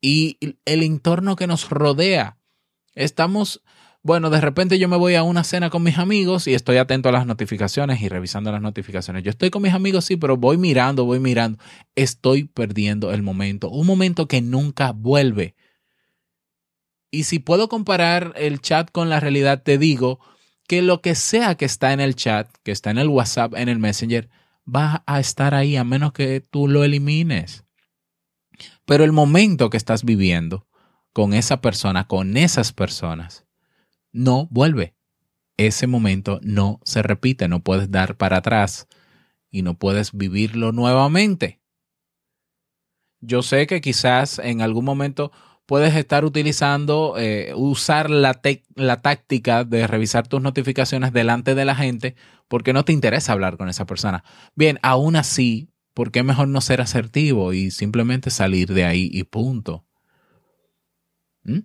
y 0.00 0.38
el 0.64 0.82
entorno 0.84 1.34
que 1.34 1.48
nos 1.48 1.68
rodea. 1.70 2.38
Estamos, 2.94 3.62
bueno, 4.04 4.30
de 4.30 4.40
repente 4.40 4.78
yo 4.78 4.88
me 4.88 4.96
voy 4.96 5.16
a 5.16 5.24
una 5.24 5.42
cena 5.42 5.70
con 5.70 5.82
mis 5.82 5.98
amigos 5.98 6.46
y 6.46 6.54
estoy 6.54 6.76
atento 6.76 7.08
a 7.08 7.12
las 7.12 7.26
notificaciones 7.26 8.00
y 8.00 8.08
revisando 8.08 8.52
las 8.52 8.62
notificaciones. 8.62 9.24
Yo 9.24 9.30
estoy 9.30 9.50
con 9.50 9.62
mis 9.62 9.72
amigos, 9.72 10.04
sí, 10.04 10.16
pero 10.16 10.36
voy 10.36 10.56
mirando, 10.56 11.04
voy 11.04 11.18
mirando. 11.18 11.58
Estoy 11.96 12.44
perdiendo 12.44 13.12
el 13.12 13.22
momento, 13.22 13.70
un 13.70 13.88
momento 13.88 14.28
que 14.28 14.40
nunca 14.40 14.92
vuelve. 14.92 15.56
Y 17.14 17.22
si 17.22 17.38
puedo 17.38 17.68
comparar 17.68 18.32
el 18.36 18.60
chat 18.60 18.90
con 18.90 19.08
la 19.08 19.20
realidad, 19.20 19.62
te 19.62 19.78
digo 19.78 20.18
que 20.66 20.82
lo 20.82 21.00
que 21.00 21.14
sea 21.14 21.54
que 21.54 21.64
está 21.64 21.92
en 21.92 22.00
el 22.00 22.16
chat, 22.16 22.48
que 22.64 22.72
está 22.72 22.90
en 22.90 22.98
el 22.98 23.06
WhatsApp, 23.06 23.54
en 23.54 23.68
el 23.68 23.78
Messenger, 23.78 24.28
va 24.66 25.04
a 25.06 25.20
estar 25.20 25.54
ahí 25.54 25.76
a 25.76 25.84
menos 25.84 26.12
que 26.12 26.40
tú 26.40 26.66
lo 26.66 26.82
elimines. 26.82 27.64
Pero 28.84 29.04
el 29.04 29.12
momento 29.12 29.70
que 29.70 29.76
estás 29.76 30.04
viviendo 30.04 30.66
con 31.12 31.34
esa 31.34 31.60
persona, 31.60 32.08
con 32.08 32.36
esas 32.36 32.72
personas, 32.72 33.46
no 34.10 34.48
vuelve. 34.50 34.96
Ese 35.56 35.86
momento 35.86 36.40
no 36.42 36.80
se 36.82 37.00
repite, 37.02 37.46
no 37.46 37.62
puedes 37.62 37.92
dar 37.92 38.16
para 38.16 38.38
atrás 38.38 38.88
y 39.52 39.62
no 39.62 39.78
puedes 39.78 40.16
vivirlo 40.16 40.72
nuevamente. 40.72 41.60
Yo 43.20 43.42
sé 43.42 43.68
que 43.68 43.80
quizás 43.80 44.40
en 44.40 44.62
algún 44.62 44.84
momento 44.84 45.30
puedes 45.66 45.94
estar 45.94 46.24
utilizando, 46.24 47.14
eh, 47.18 47.52
usar 47.56 48.10
la, 48.10 48.40
la 48.74 49.00
táctica 49.00 49.64
de 49.64 49.86
revisar 49.86 50.26
tus 50.26 50.40
notificaciones 50.40 51.12
delante 51.12 51.54
de 51.54 51.64
la 51.64 51.74
gente 51.74 52.16
porque 52.48 52.72
no 52.72 52.84
te 52.84 52.92
interesa 52.92 53.32
hablar 53.32 53.56
con 53.56 53.68
esa 53.68 53.86
persona. 53.86 54.24
Bien, 54.54 54.78
aún 54.82 55.16
así, 55.16 55.70
¿por 55.94 56.10
qué 56.10 56.22
mejor 56.22 56.48
no 56.48 56.60
ser 56.60 56.80
asertivo 56.80 57.52
y 57.52 57.70
simplemente 57.70 58.30
salir 58.30 58.72
de 58.72 58.84
ahí 58.84 59.08
y 59.12 59.24
punto? 59.24 59.86
¿Mm? 61.44 61.60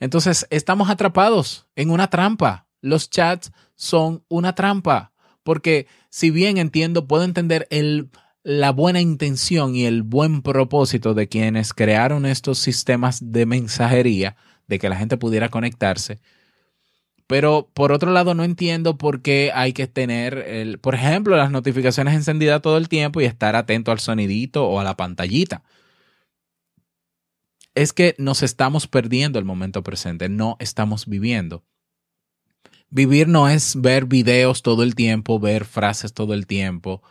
Entonces, 0.00 0.46
estamos 0.50 0.90
atrapados 0.90 1.66
en 1.76 1.90
una 1.90 2.10
trampa. 2.10 2.66
Los 2.80 3.10
chats 3.10 3.52
son 3.74 4.24
una 4.28 4.54
trampa 4.54 5.12
porque 5.48 5.86
si 6.10 6.30
bien 6.30 6.58
entiendo, 6.58 7.06
puedo 7.06 7.24
entender 7.24 7.66
el 7.70 8.10
la 8.48 8.72
buena 8.72 9.02
intención 9.02 9.76
y 9.76 9.84
el 9.84 10.02
buen 10.02 10.40
propósito 10.40 11.12
de 11.12 11.28
quienes 11.28 11.74
crearon 11.74 12.24
estos 12.24 12.58
sistemas 12.58 13.30
de 13.30 13.44
mensajería, 13.44 14.36
de 14.66 14.78
que 14.78 14.88
la 14.88 14.96
gente 14.96 15.18
pudiera 15.18 15.50
conectarse. 15.50 16.18
Pero 17.26 17.68
por 17.74 17.92
otro 17.92 18.10
lado, 18.10 18.32
no 18.32 18.44
entiendo 18.44 18.96
por 18.96 19.20
qué 19.20 19.52
hay 19.54 19.74
que 19.74 19.86
tener, 19.86 20.38
el, 20.38 20.78
por 20.78 20.94
ejemplo, 20.94 21.36
las 21.36 21.50
notificaciones 21.50 22.14
encendidas 22.14 22.62
todo 22.62 22.78
el 22.78 22.88
tiempo 22.88 23.20
y 23.20 23.26
estar 23.26 23.54
atento 23.54 23.92
al 23.92 24.00
sonidito 24.00 24.66
o 24.66 24.80
a 24.80 24.84
la 24.84 24.96
pantallita. 24.96 25.62
Es 27.74 27.92
que 27.92 28.14
nos 28.16 28.42
estamos 28.42 28.86
perdiendo 28.86 29.38
el 29.38 29.44
momento 29.44 29.82
presente, 29.82 30.30
no 30.30 30.56
estamos 30.58 31.04
viviendo. 31.04 31.64
Vivir 32.88 33.28
no 33.28 33.46
es 33.46 33.78
ver 33.78 34.06
videos 34.06 34.62
todo 34.62 34.84
el 34.84 34.94
tiempo, 34.94 35.38
ver 35.38 35.66
frases 35.66 36.14
todo 36.14 36.32
el 36.32 36.46
tiempo, 36.46 37.02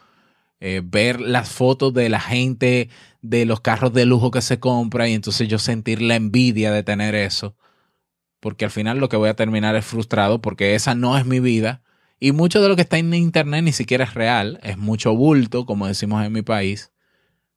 eh, 0.60 0.82
ver 0.84 1.22
las 1.22 1.50
fotos 1.50 1.94
de 1.94 2.10
la 2.10 2.20
gente, 2.20 2.90
de 3.22 3.46
los 3.46 3.62
carros 3.62 3.94
de 3.94 4.06
lujo 4.06 4.32
que 4.32 4.42
se 4.42 4.60
compra 4.60 5.08
y 5.08 5.14
entonces 5.14 5.48
yo 5.48 5.60
sentir 5.60 6.02
la 6.02 6.16
envidia 6.16 6.72
de 6.72 6.84
tener 6.84 7.16
eso. 7.16 7.56
Porque 8.40 8.66
al 8.66 8.72
final 8.72 9.00
lo 9.00 9.10
que 9.10 9.18
voy 9.18 9.30
a 9.30 9.36
terminar 9.36 9.76
es 9.76 9.86
frustrado 9.86 10.42
porque 10.42 10.76
esa 10.76 10.96
no 10.96 11.18
es 11.18 11.26
mi 11.26 11.40
vida. 11.40 11.82
Y 12.20 12.32
mucho 12.32 12.62
de 12.62 12.70
lo 12.70 12.76
que 12.76 12.82
está 12.82 12.98
en 12.98 13.14
internet 13.14 13.64
ni 13.64 13.72
siquiera 13.72 14.04
es 14.04 14.14
real, 14.14 14.60
es 14.64 14.78
mucho 14.78 15.16
bulto, 15.16 15.66
como 15.66 15.88
decimos 15.88 16.26
en 16.26 16.34
mi 16.34 16.42
país. 16.42 16.92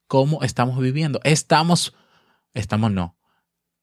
¿Cómo 0.07 0.43
estamos 0.43 0.79
viviendo? 0.81 1.21
Estamos, 1.25 1.95
estamos 2.53 2.91
no. 2.93 3.17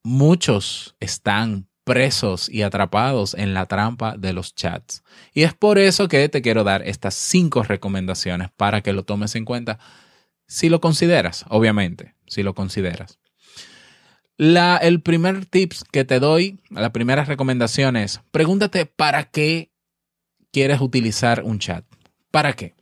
Muchos 0.04 0.96
están 1.00 1.67
presos 1.88 2.50
y 2.50 2.60
atrapados 2.60 3.32
en 3.32 3.54
la 3.54 3.64
trampa 3.64 4.14
de 4.18 4.34
los 4.34 4.54
chats. 4.54 5.02
Y 5.32 5.44
es 5.44 5.54
por 5.54 5.78
eso 5.78 6.06
que 6.06 6.28
te 6.28 6.42
quiero 6.42 6.62
dar 6.62 6.86
estas 6.86 7.14
cinco 7.14 7.62
recomendaciones 7.62 8.50
para 8.54 8.82
que 8.82 8.92
lo 8.92 9.04
tomes 9.04 9.34
en 9.36 9.46
cuenta 9.46 9.78
si 10.46 10.68
lo 10.68 10.82
consideras, 10.82 11.46
obviamente, 11.48 12.14
si 12.26 12.42
lo 12.42 12.54
consideras. 12.54 13.18
El 14.36 15.00
primer 15.00 15.46
tips 15.46 15.82
que 15.90 16.04
te 16.04 16.20
doy, 16.20 16.60
la 16.68 16.92
primera 16.92 17.24
recomendación 17.24 17.96
es, 17.96 18.20
pregúntate 18.32 18.84
para 18.84 19.24
qué 19.24 19.72
quieres 20.52 20.82
utilizar 20.82 21.42
un 21.42 21.58
chat. 21.58 21.86
¿Para 22.30 22.52
qué? 22.52 22.74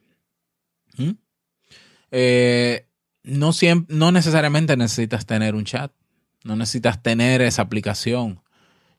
¿Mm? 0.97 1.12
Eh, 2.11 2.88
no, 3.23 3.53
no 3.87 4.11
necesariamente 4.11 4.77
necesitas 4.77 5.27
tener 5.27 5.55
un 5.55 5.64
chat, 5.64 5.92
no 6.42 6.57
necesitas 6.57 7.01
tener 7.05 7.40
esa 7.40 7.62
aplicación 7.62 8.42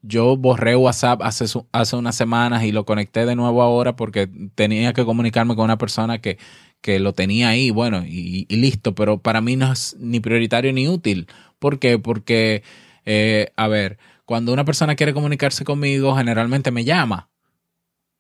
Yo 0.02 0.38
borré 0.38 0.76
WhatsApp 0.76 1.22
hace, 1.24 1.46
hace 1.72 1.96
unas 1.96 2.16
semanas 2.16 2.64
y 2.64 2.72
lo 2.72 2.86
conecté 2.86 3.26
de 3.26 3.36
nuevo 3.36 3.62
ahora 3.62 3.96
porque 3.96 4.30
tenía 4.56 4.94
que 4.94 5.06
comunicarme 5.06 5.56
con 5.56 5.66
una 5.66 5.78
persona 5.78 6.20
que, 6.20 6.38
que 6.82 7.00
lo 7.00 7.14
tenía 7.14 7.50
ahí, 7.50 7.72
bueno, 7.72 8.04
y, 8.06 8.46
listo, 8.50 8.96
pero 8.96 9.20
para 9.20 9.42
mí 9.42 9.56
no 9.56 9.72
es 9.72 9.96
ni 10.00 10.20
prioritario 10.20 10.72
ni 10.74 10.88
útil. 10.88 11.28
¿Por 11.60 11.80
qué? 11.80 12.00
Porque, 12.00 12.64
eh, 13.06 13.52
a 13.56 13.68
ver, 13.68 13.98
cuando 14.26 14.54
una 14.54 14.66
persona 14.66 14.96
quiere 14.96 15.14
comunicarse 15.14 15.66
conmigo, 15.66 16.16
generalmente 16.16 16.72
me 16.72 16.84
llama. 16.84 17.30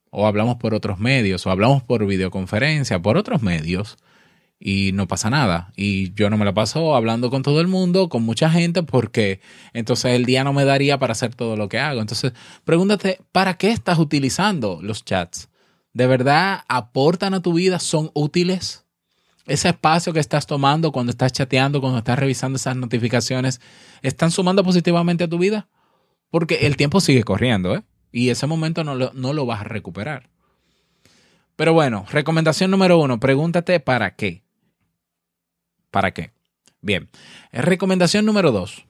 O 0.09 0.25
hablamos 0.25 0.57
por 0.57 0.73
otros 0.73 0.99
medios, 0.99 1.45
o 1.45 1.51
hablamos 1.51 1.83
por 1.83 2.05
videoconferencia, 2.05 3.01
por 3.01 3.17
otros 3.17 3.41
medios 3.41 3.97
y 4.59 4.91
no 4.93 5.07
pasa 5.07 5.29
nada. 5.29 5.71
Y 5.75 6.13
yo 6.13 6.29
no 6.29 6.37
me 6.37 6.45
la 6.45 6.53
paso 6.53 6.95
hablando 6.95 7.29
con 7.29 7.43
todo 7.43 7.61
el 7.61 7.67
mundo, 7.67 8.09
con 8.09 8.23
mucha 8.23 8.49
gente, 8.49 8.83
porque 8.83 9.41
entonces 9.73 10.13
el 10.13 10.25
día 10.25 10.43
no 10.43 10.53
me 10.53 10.65
daría 10.65 10.97
para 10.97 11.11
hacer 11.11 11.35
todo 11.35 11.55
lo 11.55 11.69
que 11.69 11.79
hago. 11.79 12.01
Entonces, 12.01 12.33
pregúntate, 12.63 13.19
¿para 13.31 13.57
qué 13.57 13.71
estás 13.71 13.99
utilizando 13.99 14.79
los 14.81 15.05
chats? 15.05 15.49
¿De 15.93 16.07
verdad 16.07 16.63
aportan 16.67 17.33
a 17.33 17.41
tu 17.41 17.53
vida? 17.53 17.79
¿Son 17.79 18.11
útiles? 18.13 18.85
Ese 19.45 19.69
espacio 19.69 20.11
que 20.11 20.19
estás 20.19 20.45
tomando 20.45 20.91
cuando 20.91 21.11
estás 21.11 21.31
chateando, 21.31 21.79
cuando 21.79 21.99
estás 21.99 22.19
revisando 22.19 22.57
esas 22.57 22.75
notificaciones, 22.75 23.61
¿están 24.01 24.29
sumando 24.31 24.63
positivamente 24.63 25.23
a 25.23 25.29
tu 25.29 25.37
vida? 25.37 25.69
Porque 26.29 26.67
el 26.67 26.75
tiempo 26.75 26.99
sigue 26.99 27.23
corriendo, 27.23 27.75
¿eh? 27.75 27.83
Y 28.11 28.29
ese 28.29 28.47
momento 28.47 28.83
no 28.83 28.95
lo, 28.95 29.13
no 29.13 29.31
lo 29.33 29.45
vas 29.45 29.61
a 29.61 29.65
recuperar. 29.65 30.29
Pero 31.55 31.73
bueno, 31.73 32.05
recomendación 32.11 32.71
número 32.71 32.99
uno, 32.99 33.19
pregúntate 33.19 33.79
para 33.79 34.15
qué. 34.15 34.43
¿Para 35.97 36.11
qué? 36.11 36.29
Bien. 36.79 37.09
Recomendación 37.51 38.23
número 38.23 38.51
dos. 38.51 38.85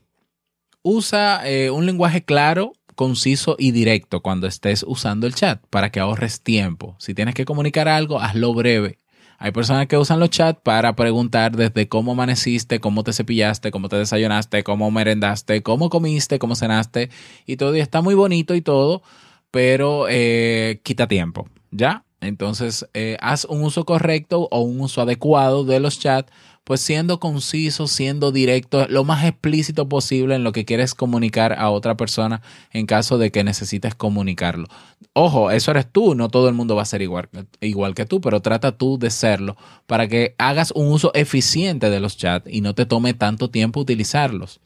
Usa 0.82 1.40
eh, 1.48 1.70
un 1.70 1.86
lenguaje 1.86 2.26
claro, 2.26 2.74
conciso 2.96 3.56
y 3.58 3.72
directo 3.72 4.22
cuando 4.22 4.46
estés 4.46 4.84
usando 4.86 5.26
el 5.26 5.34
chat 5.34 5.66
para 5.70 5.90
que 5.90 6.02
ahorres 6.02 6.42
tiempo. 6.42 6.98
Si 7.00 7.14
tienes 7.14 7.34
que 7.34 7.46
comunicar 7.46 7.88
algo, 7.88 8.20
hazlo 8.20 8.54
breve. 8.54 9.00
Hay 9.38 9.54
personas 9.54 9.88
que 9.88 9.98
usan 9.98 10.20
los 10.20 10.32
chats 10.32 10.60
para 10.62 10.98
preguntar 10.98 11.56
desde 11.56 11.88
cómo 11.88 12.12
amaneciste, 12.12 12.82
cómo 12.82 13.06
te 13.06 13.14
cepillaste, 13.14 13.72
cómo 13.72 13.88
te 13.88 13.96
desayunaste, 13.96 14.66
cómo 14.66 14.92
merendaste, 14.92 15.64
cómo 15.64 15.90
comiste, 15.90 16.40
cómo 16.40 16.56
cenaste 16.58 17.10
y 17.46 17.56
todo. 17.56 17.74
Está 17.76 18.02
muy 18.02 18.16
bonito 18.16 18.54
y 18.54 18.62
todo, 18.62 19.02
pero 19.50 20.08
eh, 20.10 20.82
quita 20.84 21.08
tiempo, 21.08 21.48
¿ya? 21.72 22.04
Entonces, 22.20 22.86
eh, 22.94 23.16
haz 23.22 23.46
un 23.46 23.64
uso 23.64 23.86
correcto 23.86 24.50
o 24.52 24.60
un 24.60 24.82
uso 24.82 25.02
adecuado 25.02 25.64
de 25.64 25.80
los 25.80 26.00
chats 26.00 26.34
pues 26.68 26.82
siendo 26.82 27.22
conciso, 27.22 27.88
siendo 27.88 28.34
directo, 28.34 28.88
lo 28.90 29.06
más 29.06 29.24
explícito 29.24 29.88
posible 29.88 30.36
en 30.36 30.44
lo 30.44 30.52
que 30.52 30.66
quieres 30.66 30.94
comunicar 30.94 31.54
a 31.58 31.70
otra 31.70 31.96
persona 31.96 32.42
en 32.74 32.86
caso 32.86 33.18
de 33.18 33.32
que 33.32 33.46
necesites 33.46 33.96
comunicarlo. 33.96 34.68
Ojo, 35.14 35.50
eso 35.50 35.72
eres 35.72 35.90
tú, 35.90 36.14
no 36.14 36.28
todo 36.28 36.50
el 36.50 36.56
mundo 36.56 36.76
va 36.76 36.82
a 36.82 36.86
ser 36.86 37.02
igual, 37.02 37.30
igual 37.62 37.96
que 37.96 38.06
tú, 38.06 38.20
pero 38.20 38.42
trata 38.42 38.78
tú 38.78 39.00
de 39.00 39.12
serlo 39.12 39.56
para 39.86 40.10
que 40.10 40.36
hagas 40.38 40.72
un 40.72 40.92
uso 40.92 41.14
eficiente 41.14 41.90
de 41.90 42.02
los 42.02 42.18
chats 42.18 42.50
y 42.52 42.60
no 42.60 42.76
te 42.76 42.86
tome 42.86 43.14
tanto 43.14 43.50
tiempo 43.50 43.80
utilizarlos. 43.80 44.60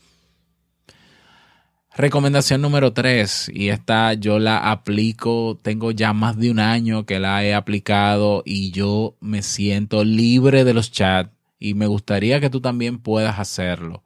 Recomendación 1.93 2.63
número 2.63 2.93
tres, 2.93 3.51
y 3.53 3.69
esta 3.69 4.15
yo 4.15 4.39
la 4.39 4.71
aplico, 4.71 5.59
tengo 5.61 5.91
ya 5.91 6.13
más 6.13 6.35
de 6.39 6.49
un 6.49 6.57
año 6.57 7.05
que 7.05 7.19
la 7.19 7.45
he 7.45 7.53
aplicado 7.53 8.41
y 8.43 8.71
yo 8.71 9.17
me 9.19 9.43
siento 9.43 10.03
libre 10.03 10.63
de 10.63 10.73
los 10.73 10.91
chats 10.91 11.29
y 11.61 11.75
me 11.75 11.85
gustaría 11.85 12.41
que 12.41 12.49
tú 12.49 12.59
también 12.59 12.97
puedas 12.97 13.39
hacerlo. 13.39 14.03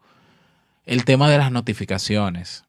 El 0.85 1.05
tema 1.05 1.29
de 1.29 1.39
las 1.39 1.51
notificaciones. 1.51 2.65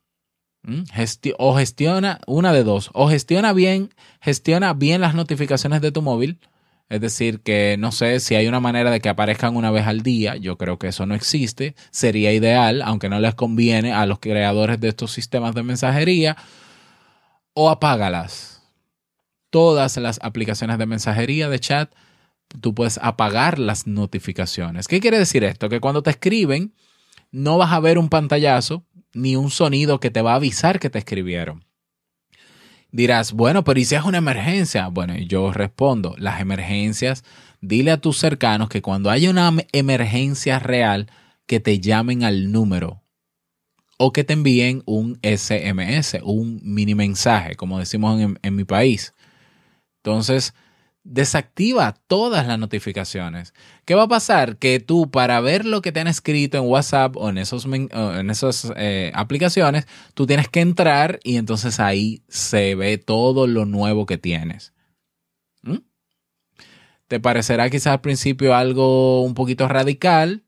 O 1.39 1.57
gestiona 1.57 2.21
una 2.27 2.53
de 2.53 2.65
dos, 2.65 2.91
o 2.95 3.09
gestiona 3.09 3.53
bien, 3.53 3.95
gestiona 4.21 4.73
bien 4.73 5.01
las 5.01 5.15
notificaciones 5.15 5.81
de 5.81 5.93
tu 5.93 6.03
móvil, 6.03 6.41
es 6.89 7.01
decir, 7.01 7.41
que 7.41 7.77
no 7.79 7.91
sé 7.91 8.21
si 8.21 8.37
hay 8.37 8.47
una 8.47 8.61
manera 8.61 8.91
de 8.91 9.01
que 9.01 9.09
aparezcan 9.09 9.57
una 9.57 9.73
vez 9.73 9.87
al 9.87 10.03
día, 10.03 10.37
yo 10.37 10.57
creo 10.57 10.79
que 10.79 10.89
eso 10.89 11.05
no 11.05 11.15
existe, 11.17 11.75
sería 11.91 12.33
ideal, 12.33 12.81
aunque 12.83 13.09
no 13.09 13.19
les 13.19 13.35
conviene 13.35 13.93
a 13.93 14.07
los 14.07 14.21
creadores 14.21 14.81
de 14.81 14.89
estos 14.89 15.13
sistemas 15.13 15.55
de 15.55 15.65
mensajería, 15.65 16.37
o 17.55 17.71
apágalas. 17.71 18.63
Todas 19.51 19.97
las 19.97 20.21
aplicaciones 20.23 20.79
de 20.79 20.87
mensajería 20.87 21.49
de 21.49 21.59
chat 21.59 21.93
tú 22.61 22.75
puedes 22.75 22.99
apagar 23.03 23.59
las 23.59 23.87
notificaciones. 23.87 24.89
¿Qué 24.89 25.01
quiere 25.01 25.19
decir 25.19 25.45
esto? 25.45 25.69
Que 25.69 25.81
cuando 25.81 26.03
te 26.03 26.11
escriben, 26.11 26.75
no 27.31 27.59
vas 27.59 27.73
a 27.73 27.81
ver 27.81 27.99
un 27.99 28.09
pantallazo 28.09 28.85
ni 29.13 29.37
un 29.37 29.51
sonido 29.51 30.01
que 30.01 30.11
te 30.11 30.23
va 30.23 30.33
a 30.33 30.37
avisar 30.37 30.79
que 30.79 30.91
te 30.91 30.99
escribieron. 30.99 31.65
Dirás, 32.93 33.33
bueno, 33.33 33.65
pero 33.65 33.81
¿y 33.81 33.85
si 33.85 33.95
es 33.95 34.05
una 34.05 34.19
emergencia? 34.19 34.89
Bueno, 34.89 35.17
yo 35.17 35.53
respondo, 35.53 36.15
las 36.19 36.41
emergencias, 36.41 37.25
dile 37.61 37.91
a 37.91 38.01
tus 38.01 38.19
cercanos 38.19 38.69
que 38.69 38.83
cuando 38.83 39.11
haya 39.11 39.29
una 39.29 39.53
emergencia 39.73 40.59
real, 40.59 41.11
que 41.47 41.61
te 41.61 41.81
llamen 41.81 42.25
al 42.25 42.53
número 42.53 43.03
o 43.99 44.13
que 44.13 44.25
te 44.25 44.35
envíen 44.35 44.83
un 44.87 45.19
SMS, 45.23 46.19
un 46.23 46.61
mini 46.63 46.95
mensaje, 46.95 47.55
como 47.57 47.79
decimos 47.79 48.21
en 48.43 48.55
mi 48.55 48.65
país. 48.65 49.15
Entonces, 49.99 50.55
desactiva 51.07 51.95
todas 52.09 52.47
las 52.47 52.59
notificaciones. 52.59 53.55
¿Qué 53.85 53.95
va 53.95 54.05
a 54.05 54.09
pasar? 54.09 54.57
Que 54.57 54.81
tú 54.81 55.11
para 55.11 55.41
ver 55.41 55.65
lo 55.65 55.81
que 55.81 55.93
te 55.93 56.01
han 56.01 56.09
escrito 56.09 56.59
en 56.59 56.65
WhatsApp 56.65 57.17
o 57.17 57.31
en, 57.31 57.39
esos, 57.39 57.67
en 57.67 58.31
esas 58.31 58.73
eh, 58.77 59.13
aplicaciones, 59.15 59.87
tú 60.15 60.27
tienes 60.27 60.49
que 60.49 60.61
entrar 60.61 61.21
y 61.23 61.37
entonces 61.37 61.79
ahí 61.79 62.23
se 62.29 62.75
ve 62.75 62.99
todo 62.99 63.47
lo 63.47 63.65
nuevo 63.65 64.05
que 64.05 64.19
tienes. 64.19 64.73
¿Mm? 65.63 65.79
Te 67.07 67.21
parecerá 67.21 67.71
quizás 67.71 67.89
al 67.89 68.01
principio 68.01 68.55
algo 68.55 69.23
un 69.23 69.35
poquito 69.35 69.69
radical, 69.69 70.43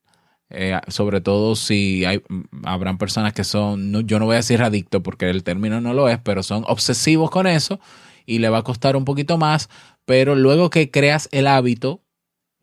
eh, 0.50 0.80
sobre 0.88 1.20
todo 1.20 1.54
si 1.54 2.04
hay, 2.04 2.22
habrán 2.64 2.98
personas 2.98 3.32
que 3.32 3.44
son, 3.44 4.06
yo 4.06 4.18
no 4.18 4.24
voy 4.24 4.34
a 4.34 4.38
decir 4.38 4.62
adicto 4.62 5.02
porque 5.02 5.30
el 5.30 5.44
término 5.44 5.80
no 5.80 5.94
lo 5.94 6.08
es, 6.08 6.18
pero 6.18 6.42
son 6.42 6.64
obsesivos 6.66 7.30
con 7.30 7.46
eso 7.46 7.78
y 8.26 8.40
le 8.40 8.48
va 8.50 8.58
a 8.58 8.62
costar 8.62 8.96
un 8.96 9.04
poquito 9.04 9.38
más, 9.38 9.70
pero 10.08 10.34
luego 10.34 10.70
que 10.70 10.90
creas 10.90 11.28
el 11.32 11.46
hábito 11.46 12.02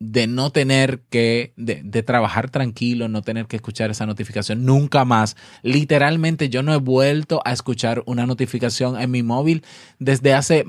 de 0.00 0.26
no 0.26 0.50
tener 0.50 1.02
que, 1.02 1.52
de, 1.56 2.02
trabajar 2.02 2.50
tranquilo, 2.50 3.06
no 3.06 3.22
tener 3.22 3.46
que 3.46 3.54
escuchar 3.54 3.88
esa 3.88 4.04
notificación 4.04 4.64
nunca 4.64 5.04
más. 5.04 5.36
Literalmente 5.62 6.48
yo 6.48 6.64
no 6.64 6.74
he 6.74 6.78
vuelto 6.78 7.40
a 7.44 7.52
escuchar 7.52 8.02
una 8.04 8.26
notificación 8.26 9.00
en 9.00 9.12
mi 9.12 9.22
móvil 9.22 9.64
desde 10.00 10.34
hace 10.34 10.66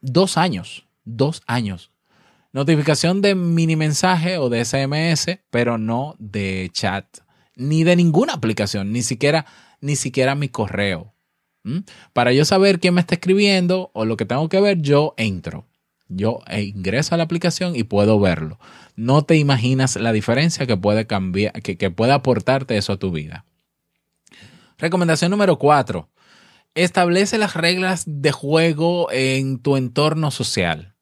dos 0.00 0.36
años, 0.36 0.84
dos 1.04 1.42
años. 1.46 1.92
Notificación 2.52 3.22
de 3.22 3.36
mini 3.36 3.76
mensaje 3.76 4.36
o 4.38 4.48
de 4.48 4.64
SMS, 4.64 5.38
pero 5.50 5.78
no 5.78 6.16
de 6.18 6.70
chat, 6.72 7.06
ni 7.54 7.84
de 7.84 7.94
ninguna 7.94 8.32
aplicación, 8.32 8.92
ni 8.92 9.02
siquiera, 9.02 9.46
ni 9.80 9.94
siquiera 9.94 10.34
mi 10.34 10.48
correo. 10.48 11.14
Para 12.12 12.32
yo 12.32 12.44
saber 12.44 12.80
quién 12.80 12.94
me 12.94 13.00
está 13.00 13.14
escribiendo 13.14 13.92
o 13.92 14.04
lo 14.04 14.16
que 14.16 14.24
tengo 14.24 14.48
que 14.48 14.60
ver, 14.60 14.82
yo 14.82 15.14
entro. 15.16 15.69
Yo 16.12 16.40
ingreso 16.50 17.14
a 17.14 17.18
la 17.18 17.24
aplicación 17.24 17.76
y 17.76 17.84
puedo 17.84 18.18
verlo. 18.18 18.58
No 18.96 19.22
te 19.22 19.36
imaginas 19.36 19.94
la 19.94 20.12
diferencia 20.12 20.66
que 20.66 20.76
puede 20.76 21.06
cambiar, 21.06 21.52
que, 21.62 21.90
puede 21.90 22.12
aportarte 22.12 22.76
eso 22.76 22.92
a 22.92 22.98
tu 22.98 23.12
vida. 23.12 23.46
Recomendación 24.76 25.30
número 25.30 25.58
cuatro. 25.58 26.10
Establece 26.74 27.38
las 27.38 27.54
reglas 27.54 28.04
de 28.06 28.32
juego 28.32 29.08
en 29.12 29.60
tu 29.60 29.76
entorno 29.76 30.32
social. 30.32 30.96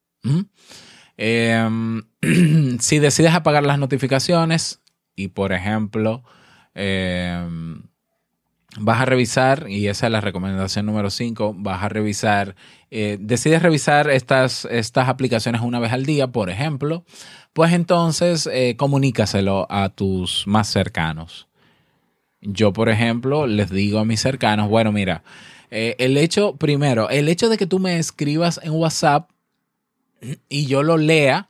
Em, 1.16 2.02
si 2.80 2.98
decides 2.98 3.32
apagar 3.32 3.64
las 3.64 3.78
notificaciones 3.78 4.82
y, 5.16 5.28
por 5.28 5.52
ejemplo, 5.52 6.22
em, 6.74 7.87
vas 8.76 9.00
a 9.00 9.04
revisar, 9.04 9.66
y 9.68 9.88
esa 9.88 10.06
es 10.06 10.12
la 10.12 10.20
recomendación 10.20 10.86
número 10.86 11.10
5, 11.10 11.54
vas 11.56 11.82
a 11.82 11.88
revisar, 11.88 12.54
eh, 12.90 13.16
decides 13.20 13.62
revisar 13.62 14.10
estas, 14.10 14.66
estas 14.66 15.08
aplicaciones 15.08 15.62
una 15.62 15.80
vez 15.80 15.92
al 15.92 16.04
día, 16.04 16.28
por 16.28 16.50
ejemplo, 16.50 17.04
pues 17.52 17.72
entonces 17.72 18.48
eh, 18.52 18.76
comunícaselo 18.76 19.66
a 19.70 19.88
tus 19.88 20.46
más 20.46 20.68
cercanos. 20.68 21.48
Yo, 22.40 22.72
por 22.72 22.88
ejemplo, 22.88 23.46
les 23.46 23.70
digo 23.70 23.98
a 23.98 24.04
mis 24.04 24.20
cercanos, 24.20 24.68
bueno, 24.68 24.92
mira, 24.92 25.24
eh, 25.70 25.96
el 25.98 26.16
hecho, 26.16 26.56
primero, 26.56 27.10
el 27.10 27.28
hecho 27.28 27.48
de 27.48 27.56
que 27.56 27.66
tú 27.66 27.78
me 27.78 27.98
escribas 27.98 28.60
en 28.62 28.72
WhatsApp 28.72 29.30
y 30.48 30.66
yo 30.66 30.82
lo 30.82 30.96
lea, 30.96 31.48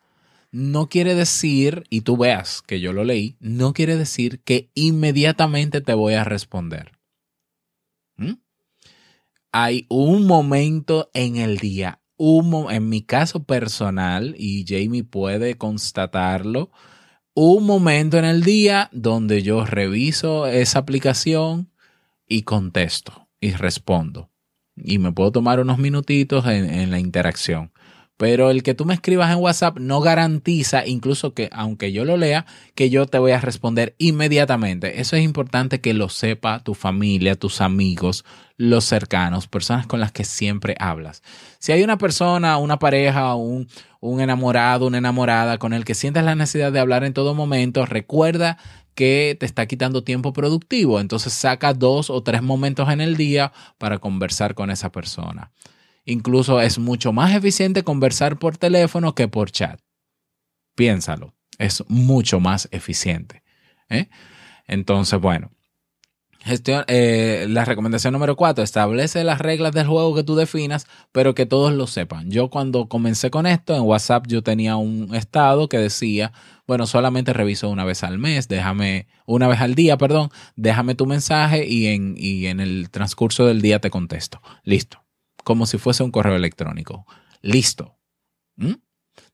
no 0.50 0.88
quiere 0.88 1.14
decir, 1.14 1.84
y 1.90 2.02
tú 2.02 2.16
veas 2.16 2.62
que 2.62 2.80
yo 2.80 2.92
lo 2.92 3.04
leí, 3.04 3.36
no 3.38 3.74
quiere 3.74 3.96
decir 3.96 4.40
que 4.40 4.70
inmediatamente 4.74 5.82
te 5.82 5.92
voy 5.92 6.14
a 6.14 6.24
responder. 6.24 6.97
¿Mm? 8.18 8.34
Hay 9.52 9.86
un 9.88 10.26
momento 10.26 11.10
en 11.14 11.36
el 11.36 11.56
día, 11.56 12.02
un, 12.16 12.70
en 12.70 12.88
mi 12.88 13.02
caso 13.02 13.44
personal, 13.44 14.34
y 14.38 14.66
Jamie 14.68 15.04
puede 15.04 15.56
constatarlo, 15.56 16.70
un 17.34 17.64
momento 17.64 18.18
en 18.18 18.24
el 18.24 18.42
día 18.42 18.90
donde 18.92 19.42
yo 19.42 19.64
reviso 19.64 20.46
esa 20.46 20.80
aplicación 20.80 21.70
y 22.26 22.42
contesto 22.42 23.28
y 23.40 23.52
respondo. 23.52 24.30
y 24.76 24.98
me 24.98 25.12
puedo 25.12 25.32
tomar 25.32 25.60
unos 25.60 25.78
minutitos 25.78 26.46
en, 26.46 26.90
la 26.90 27.00
interacción. 27.00 27.72
Pero 28.18 28.50
el 28.50 28.64
que 28.64 28.74
tú 28.74 28.84
me 28.84 28.94
escribas 28.94 29.32
en 29.32 29.38
WhatsApp 29.38 29.78
no 29.78 30.00
garantiza, 30.00 30.84
incluso 30.84 31.34
que 31.34 31.48
aunque 31.52 31.92
yo 31.92 32.04
lo 32.04 32.16
lea, 32.16 32.46
que 32.74 32.90
yo 32.90 33.06
te 33.06 33.18
voy 33.18 33.30
a 33.30 33.40
responder 33.40 33.94
inmediatamente. 33.96 35.00
Eso 35.00 35.14
es 35.14 35.22
importante 35.22 35.80
que 35.80 35.94
lo 35.94 36.08
sepa 36.08 36.58
tu 36.58 36.74
familia, 36.74 37.36
tus 37.36 37.60
amigos, 37.60 38.24
los 38.56 38.84
cercanos, 38.84 39.46
personas 39.46 39.86
con 39.86 40.00
las 40.00 40.10
que 40.10 40.24
siempre 40.24 40.74
hablas. 40.80 41.22
Si 41.60 41.70
hay 41.70 41.84
una 41.84 41.96
persona, 41.96 42.58
una 42.58 42.80
pareja, 42.80 43.36
un, 43.36 43.68
un 44.00 44.20
enamorado, 44.20 44.88
una 44.88 44.98
enamorada 44.98 45.58
con 45.58 45.72
el 45.72 45.84
que 45.84 45.94
sientes 45.94 46.24
la 46.24 46.34
necesidad 46.34 46.72
de 46.72 46.80
hablar 46.80 47.04
en 47.04 47.14
todo 47.14 47.34
momento, 47.34 47.86
recuerda 47.86 48.58
que 48.96 49.36
te 49.38 49.46
está 49.46 49.66
quitando 49.66 50.02
tiempo 50.02 50.32
productivo. 50.32 50.98
Entonces 50.98 51.32
saca 51.32 51.72
dos 51.72 52.10
o 52.10 52.20
tres 52.24 52.42
momentos 52.42 52.90
en 52.90 53.00
el 53.00 53.16
día 53.16 53.52
para 53.78 53.98
conversar 53.98 54.56
con 54.56 54.72
esa 54.72 54.90
persona. 54.90 55.52
Incluso 56.08 56.58
es 56.62 56.78
mucho 56.78 57.12
más 57.12 57.34
eficiente 57.34 57.84
conversar 57.84 58.38
por 58.38 58.56
teléfono 58.56 59.14
que 59.14 59.28
por 59.28 59.50
chat. 59.50 59.78
Piénsalo, 60.74 61.34
es 61.58 61.84
mucho 61.88 62.40
más 62.40 62.66
eficiente. 62.72 63.42
¿eh? 63.90 64.08
Entonces, 64.66 65.20
bueno, 65.20 65.50
Gestión, 66.40 66.84
eh, 66.86 67.46
la 67.50 67.66
recomendación 67.66 68.12
número 68.12 68.36
cuatro, 68.36 68.64
establece 68.64 69.22
las 69.22 69.38
reglas 69.38 69.72
del 69.72 69.86
juego 69.86 70.14
que 70.14 70.22
tú 70.22 70.34
definas, 70.34 70.86
pero 71.12 71.34
que 71.34 71.44
todos 71.44 71.74
lo 71.74 71.86
sepan. 71.86 72.30
Yo 72.30 72.48
cuando 72.48 72.88
comencé 72.88 73.28
con 73.28 73.44
esto, 73.44 73.74
en 73.74 73.82
WhatsApp 73.82 74.26
yo 74.28 74.42
tenía 74.42 74.76
un 74.76 75.14
estado 75.14 75.68
que 75.68 75.76
decía, 75.76 76.32
bueno, 76.66 76.86
solamente 76.86 77.34
reviso 77.34 77.68
una 77.68 77.84
vez 77.84 78.02
al 78.02 78.18
mes, 78.18 78.48
déjame, 78.48 79.08
una 79.26 79.46
vez 79.46 79.60
al 79.60 79.74
día, 79.74 79.98
perdón, 79.98 80.30
déjame 80.56 80.94
tu 80.94 81.04
mensaje 81.04 81.66
y 81.66 81.88
en, 81.88 82.14
y 82.16 82.46
en 82.46 82.60
el 82.60 82.88
transcurso 82.88 83.44
del 83.44 83.60
día 83.60 83.80
te 83.80 83.90
contesto. 83.90 84.40
Listo. 84.62 85.07
Como 85.48 85.64
si 85.64 85.78
fuese 85.78 86.02
un 86.02 86.10
correo 86.10 86.36
electrónico. 86.36 87.06
Listo. 87.40 87.96
¿Mm? 88.56 88.74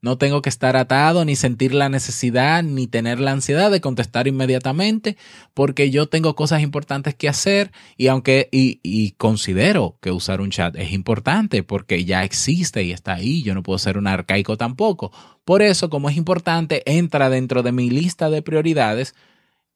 No 0.00 0.16
tengo 0.16 0.42
que 0.42 0.48
estar 0.48 0.76
atado, 0.76 1.24
ni 1.24 1.34
sentir 1.34 1.74
la 1.74 1.88
necesidad, 1.88 2.62
ni 2.62 2.86
tener 2.86 3.18
la 3.18 3.32
ansiedad 3.32 3.68
de 3.68 3.80
contestar 3.80 4.28
inmediatamente, 4.28 5.16
porque 5.54 5.90
yo 5.90 6.08
tengo 6.08 6.36
cosas 6.36 6.62
importantes 6.62 7.16
que 7.16 7.28
hacer 7.28 7.72
y 7.96 8.06
aunque 8.06 8.48
y, 8.52 9.10
considero 9.16 9.98
que 10.00 10.12
usar 10.12 10.40
un 10.40 10.52
chat 10.52 10.76
es 10.76 10.92
importante 10.92 11.64
porque 11.64 12.04
ya 12.04 12.22
existe 12.22 12.84
y 12.84 12.92
está 12.92 13.14
ahí, 13.14 13.42
yo 13.42 13.52
no 13.52 13.64
puedo 13.64 13.80
ser 13.80 13.98
un 13.98 14.06
arcaico 14.06 14.56
tampoco. 14.56 15.10
Por 15.44 15.62
eso, 15.62 15.90
como 15.90 16.08
es 16.08 16.16
importante, 16.16 16.84
entra 16.86 17.28
dentro 17.28 17.64
de 17.64 17.72
mi 17.72 17.90
lista 17.90 18.30
de 18.30 18.40
prioridades 18.40 19.16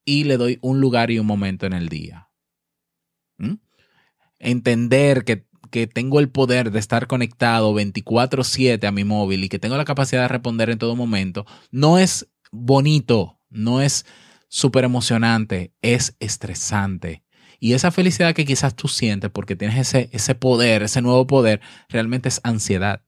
y 0.04 0.22
le 0.22 0.36
doy 0.36 0.60
un 0.62 0.80
lugar 0.80 1.10
y 1.10 1.18
un 1.18 1.26
momento 1.26 1.66
en 1.66 1.72
el 1.72 1.88
día. 1.88 2.28
¿Mm? 3.38 3.54
Entender 4.38 5.24
que 5.24 5.47
que 5.68 5.86
tengo 5.86 6.20
el 6.20 6.28
poder 6.28 6.70
de 6.70 6.78
estar 6.78 7.06
conectado 7.06 7.74
24/7 7.74 8.86
a 8.86 8.92
mi 8.92 9.04
móvil 9.04 9.44
y 9.44 9.48
que 9.48 9.58
tengo 9.58 9.76
la 9.76 9.84
capacidad 9.84 10.22
de 10.22 10.28
responder 10.28 10.70
en 10.70 10.78
todo 10.78 10.96
momento, 10.96 11.46
no 11.70 11.98
es 11.98 12.28
bonito, 12.50 13.38
no 13.50 13.80
es 13.80 14.06
súper 14.48 14.84
emocionante, 14.84 15.72
es 15.82 16.16
estresante. 16.20 17.22
Y 17.60 17.72
esa 17.72 17.90
felicidad 17.90 18.34
que 18.34 18.44
quizás 18.44 18.74
tú 18.74 18.88
sientes 18.88 19.30
porque 19.30 19.56
tienes 19.56 19.78
ese, 19.78 20.08
ese 20.12 20.34
poder, 20.34 20.82
ese 20.82 21.02
nuevo 21.02 21.26
poder, 21.26 21.60
realmente 21.88 22.28
es 22.28 22.40
ansiedad. 22.44 23.02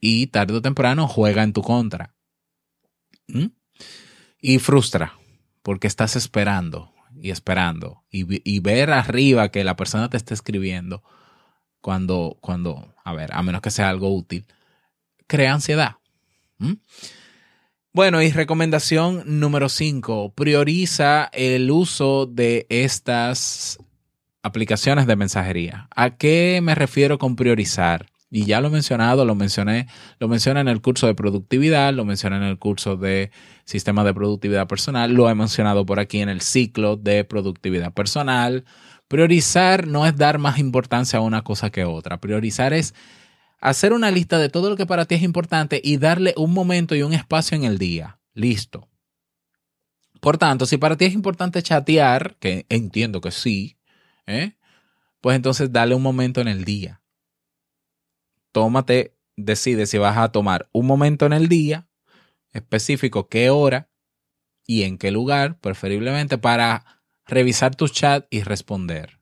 Y 0.00 0.26
tarde 0.26 0.54
o 0.54 0.62
temprano 0.62 1.06
juega 1.08 1.42
en 1.42 1.52
tu 1.52 1.62
contra. 1.62 2.14
¿Mm? 3.28 3.46
Y 4.40 4.58
frustra 4.58 5.14
porque 5.62 5.86
estás 5.86 6.16
esperando 6.16 6.95
y 7.26 7.30
esperando 7.32 8.04
y, 8.08 8.60
ver 8.60 8.92
arriba 8.92 9.50
que 9.50 9.64
la 9.64 9.74
persona 9.74 10.08
te 10.08 10.16
esté 10.16 10.32
escribiendo 10.32 11.02
cuando, 11.80 12.38
cuando, 12.40 12.94
a 13.04 13.12
ver, 13.14 13.30
a 13.32 13.42
menos 13.42 13.62
que 13.62 13.72
sea 13.72 13.88
algo 13.88 14.14
útil, 14.14 14.46
crea 15.26 15.54
ansiedad. 15.54 15.96
Bueno, 17.92 18.22
y 18.22 18.30
recomendación 18.30 19.40
número 19.40 19.68
5, 19.68 20.34
prioriza 20.34 21.28
el 21.32 21.68
uso 21.70 22.26
de 22.26 22.66
estas 22.68 23.78
aplicaciones 24.44 25.08
de 25.08 25.16
mensajería. 25.16 25.88
¿A 25.94 26.10
qué 26.10 26.60
me 26.62 26.76
refiero 26.76 27.18
con 27.18 27.34
priorizar? 27.34 28.06
Y 28.28 28.44
ya 28.44 28.60
lo 28.60 28.68
he 28.68 28.70
mencionado, 28.70 29.24
lo 29.24 29.36
mencioné, 29.36 29.86
lo 30.18 30.26
mencioné 30.26 30.60
en 30.60 30.68
el 30.68 30.80
curso 30.80 31.06
de 31.06 31.14
productividad, 31.14 31.94
lo 31.94 32.04
mencioné 32.04 32.36
en 32.36 32.42
el 32.42 32.58
curso 32.58 32.96
de 32.96 33.30
sistema 33.64 34.02
de 34.02 34.14
productividad 34.14 34.66
personal, 34.66 35.12
lo 35.12 35.30
he 35.30 35.34
mencionado 35.34 35.86
por 35.86 36.00
aquí 36.00 36.18
en 36.20 36.28
el 36.28 36.40
ciclo 36.40 36.96
de 36.96 37.24
productividad 37.24 37.92
personal. 37.94 38.64
Priorizar 39.06 39.86
no 39.86 40.06
es 40.06 40.16
dar 40.16 40.38
más 40.38 40.58
importancia 40.58 41.20
a 41.20 41.22
una 41.22 41.42
cosa 41.42 41.70
que 41.70 41.82
a 41.82 41.88
otra. 41.88 42.20
Priorizar 42.20 42.72
es 42.72 42.94
hacer 43.60 43.92
una 43.92 44.10
lista 44.10 44.38
de 44.38 44.48
todo 44.48 44.70
lo 44.70 44.76
que 44.76 44.86
para 44.86 45.04
ti 45.04 45.14
es 45.14 45.22
importante 45.22 45.80
y 45.82 45.98
darle 45.98 46.34
un 46.36 46.52
momento 46.52 46.96
y 46.96 47.02
un 47.02 47.12
espacio 47.12 47.56
en 47.56 47.62
el 47.62 47.78
día. 47.78 48.18
Listo. 48.34 48.88
Por 50.20 50.36
tanto, 50.36 50.66
si 50.66 50.78
para 50.78 50.96
ti 50.96 51.04
es 51.04 51.14
importante 51.14 51.62
chatear, 51.62 52.36
que 52.40 52.66
entiendo 52.70 53.20
que 53.20 53.30
sí, 53.30 53.78
¿eh? 54.26 54.54
pues 55.20 55.36
entonces 55.36 55.70
dale 55.70 55.94
un 55.94 56.02
momento 56.02 56.40
en 56.40 56.48
el 56.48 56.64
día 56.64 57.00
tómate, 58.56 59.14
decide 59.36 59.84
si 59.84 59.98
vas 59.98 60.16
a 60.16 60.32
tomar 60.32 60.66
un 60.72 60.86
momento 60.86 61.26
en 61.26 61.34
el 61.34 61.46
día 61.46 61.86
específico, 62.54 63.28
qué 63.28 63.50
hora 63.50 63.90
y 64.66 64.84
en 64.84 64.96
qué 64.96 65.10
lugar, 65.10 65.58
preferiblemente 65.60 66.38
para 66.38 67.02
revisar 67.26 67.74
tu 67.76 67.86
chat 67.86 68.26
y 68.30 68.44
responder. 68.44 69.18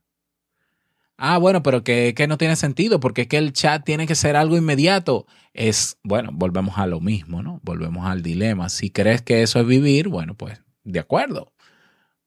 Ah, 1.17 1.39
bueno, 1.39 1.65
pero 1.65 1.83
que, 1.83 2.15
que, 2.17 2.29
no 2.29 2.39
tiene 2.39 2.55
sentido, 2.55 3.01
porque 3.01 3.23
es 3.23 3.27
que 3.27 3.39
el 3.39 3.53
chat 3.53 3.85
tiene 3.85 4.07
que 4.07 4.15
ser 4.15 4.37
algo 4.37 4.57
inmediato. 4.57 5.27
Es, 5.53 5.99
bueno, 6.05 6.31
volvemos 6.33 6.79
a 6.79 6.87
lo 6.87 7.01
mismo, 7.01 7.43
¿no? 7.43 7.59
Volvemos 7.65 8.07
al 8.07 8.23
dilema. 8.23 8.69
Si 8.69 8.91
crees 8.91 9.21
que 9.21 9.43
eso 9.43 9.59
es 9.59 9.67
vivir, 9.67 10.07
bueno, 10.07 10.37
pues 10.37 10.63
de 10.85 11.01
acuerdo. 11.01 11.53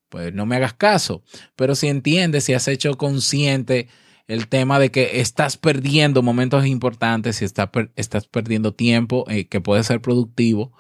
Pues 0.10 0.34
no 0.34 0.46
me 0.46 0.58
hagas 0.58 0.74
caso. 0.74 1.24
Pero 1.56 1.74
si 1.74 1.88
entiendes, 1.88 2.44
si 2.44 2.54
has 2.54 2.68
hecho 2.68 2.98
consciente 2.98 3.88
el 4.28 4.48
tema 4.48 4.78
de 4.78 4.92
que 4.92 5.22
estás 5.22 5.58
perdiendo 5.58 6.22
momentos 6.22 6.66
importantes 6.66 7.42
y 7.42 7.46
estás, 7.46 7.70
estás 7.96 8.28
perdiendo 8.28 8.74
tiempo 8.74 9.26
eh, 9.30 9.48
que 9.48 9.62
puede 9.62 9.84
ser 9.84 10.02
productivo 10.02 10.74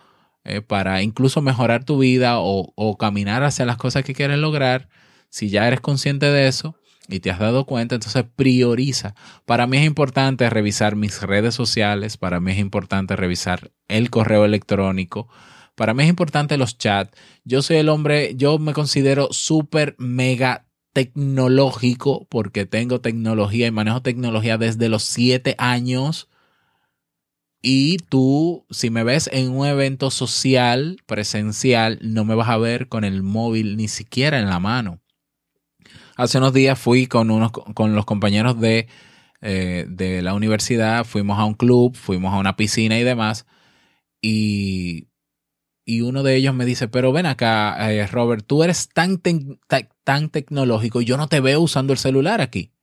eh, 0.44 0.62
para 0.62 1.02
incluso 1.02 1.42
mejorar 1.42 1.84
tu 1.86 1.98
vida 1.98 2.40
o, 2.40 2.74
o, 2.76 2.98
caminar 2.98 3.44
hacia 3.44 3.66
las 3.66 3.78
cosas 3.78 4.04
que 4.04 4.14
quieres 4.14 4.38
lograr. 4.38 4.90
Si 5.30 5.50
ya 5.50 5.68
eres 5.68 5.82
consciente 5.82 6.26
de 6.26 6.48
eso 6.48 6.76
y 7.08 7.20
te 7.22 7.32
has 7.32 7.40
dado 7.40 7.66
cuenta, 7.66 7.96
entonces 7.96 8.26
prioriza. 8.36 9.16
Para 9.46 9.66
mí 9.66 9.78
es 9.78 9.86
importante 9.86 10.50
revisar 10.50 10.96
mis 10.96 11.22
redes 11.22 11.56
sociales, 11.56 12.18
para 12.18 12.40
mí 12.40 12.52
es 12.52 12.60
importante 12.60 13.16
revisar 13.16 13.72
el 13.88 14.10
correo 14.10 14.46
electrónico. 14.46 15.28
Para 15.76 15.94
mí 15.94 16.04
es 16.04 16.10
importante 16.10 16.58
los 16.58 16.78
chats. 16.78 17.18
Yo 17.46 17.62
soy 17.62 17.78
el 17.78 17.90
hombre, 17.90 18.36
yo 18.36 18.58
me 18.58 18.74
considero 18.74 19.30
súper 19.32 19.96
mega 20.00 20.67
tecnológico, 20.98 22.26
porque 22.28 22.66
tengo 22.66 23.02
tecnología 23.02 23.68
y 23.68 23.72
manejo 23.72 24.02
tecnología 24.02 24.58
desde 24.58 24.90
los 24.90 25.04
siete 25.04 25.54
años. 25.60 26.28
Y 27.62 27.98
tú, 27.98 28.66
si 28.72 28.90
me 28.90 29.04
ves 29.04 29.30
en 29.32 29.52
un 29.52 29.68
evento 29.68 30.10
social, 30.10 31.00
presencial, 31.06 32.00
no 32.02 32.26
me 32.26 32.34
vas 32.34 32.50
a 32.50 32.58
ver 32.58 32.88
con 32.88 33.04
el 33.04 33.22
móvil 33.22 33.78
ni 33.78 33.88
siquiera 33.88 34.40
en 34.40 34.50
la 34.50 34.60
mano. 34.60 35.00
Hace 36.16 36.40
unos 36.40 36.54
días 36.54 36.80
fui 36.80 37.06
con, 37.06 37.30
unos, 37.30 37.52
con 37.52 37.94
los 37.94 38.06
compañeros 38.06 38.60
de, 38.60 38.88
eh, 39.42 39.86
de 39.88 40.24
la 40.24 40.34
universidad, 40.34 41.06
fuimos 41.06 41.38
a 41.38 41.46
un 41.46 41.54
club, 41.54 41.96
fuimos 41.96 42.34
a 42.34 42.38
una 42.38 42.56
piscina 42.56 42.98
y 42.98 43.04
demás. 43.04 43.46
Y 44.20 45.10
y 45.90 46.02
uno 46.02 46.22
de 46.22 46.36
ellos 46.36 46.54
me 46.54 46.66
dice, 46.66 46.90
pero 46.90 47.14
ven 47.14 47.26
acá, 47.26 47.90
eh, 47.90 48.06
Robert, 48.08 48.46
tú 48.46 48.62
eres 48.62 48.90
tan, 48.90 49.22
tan 50.04 50.30
tecnológico 50.30 51.00
yo 51.00 51.16
no 51.16 51.30
te 51.30 51.40
veo 51.40 51.62
usando 51.62 51.94
el 51.94 51.98
celular 51.98 52.42
aquí. 52.42 52.74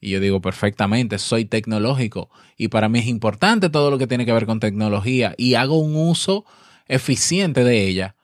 Y 0.00 0.10
yo 0.10 0.18
digo, 0.18 0.40
perfectamente, 0.40 1.18
soy 1.18 1.44
tecnológico 1.44 2.28
y 2.56 2.66
para 2.66 2.88
mí 2.88 2.98
es 2.98 3.06
importante 3.06 3.70
todo 3.70 3.92
lo 3.92 3.98
que 3.98 4.08
tiene 4.08 4.26
que 4.26 4.32
ver 4.32 4.46
con 4.46 4.58
tecnología 4.58 5.32
y 5.38 5.54
hago 5.54 5.78
un 5.78 5.94
uso 5.94 6.44
eficiente 6.86 7.62
de 7.62 7.86
ella. 7.86 8.16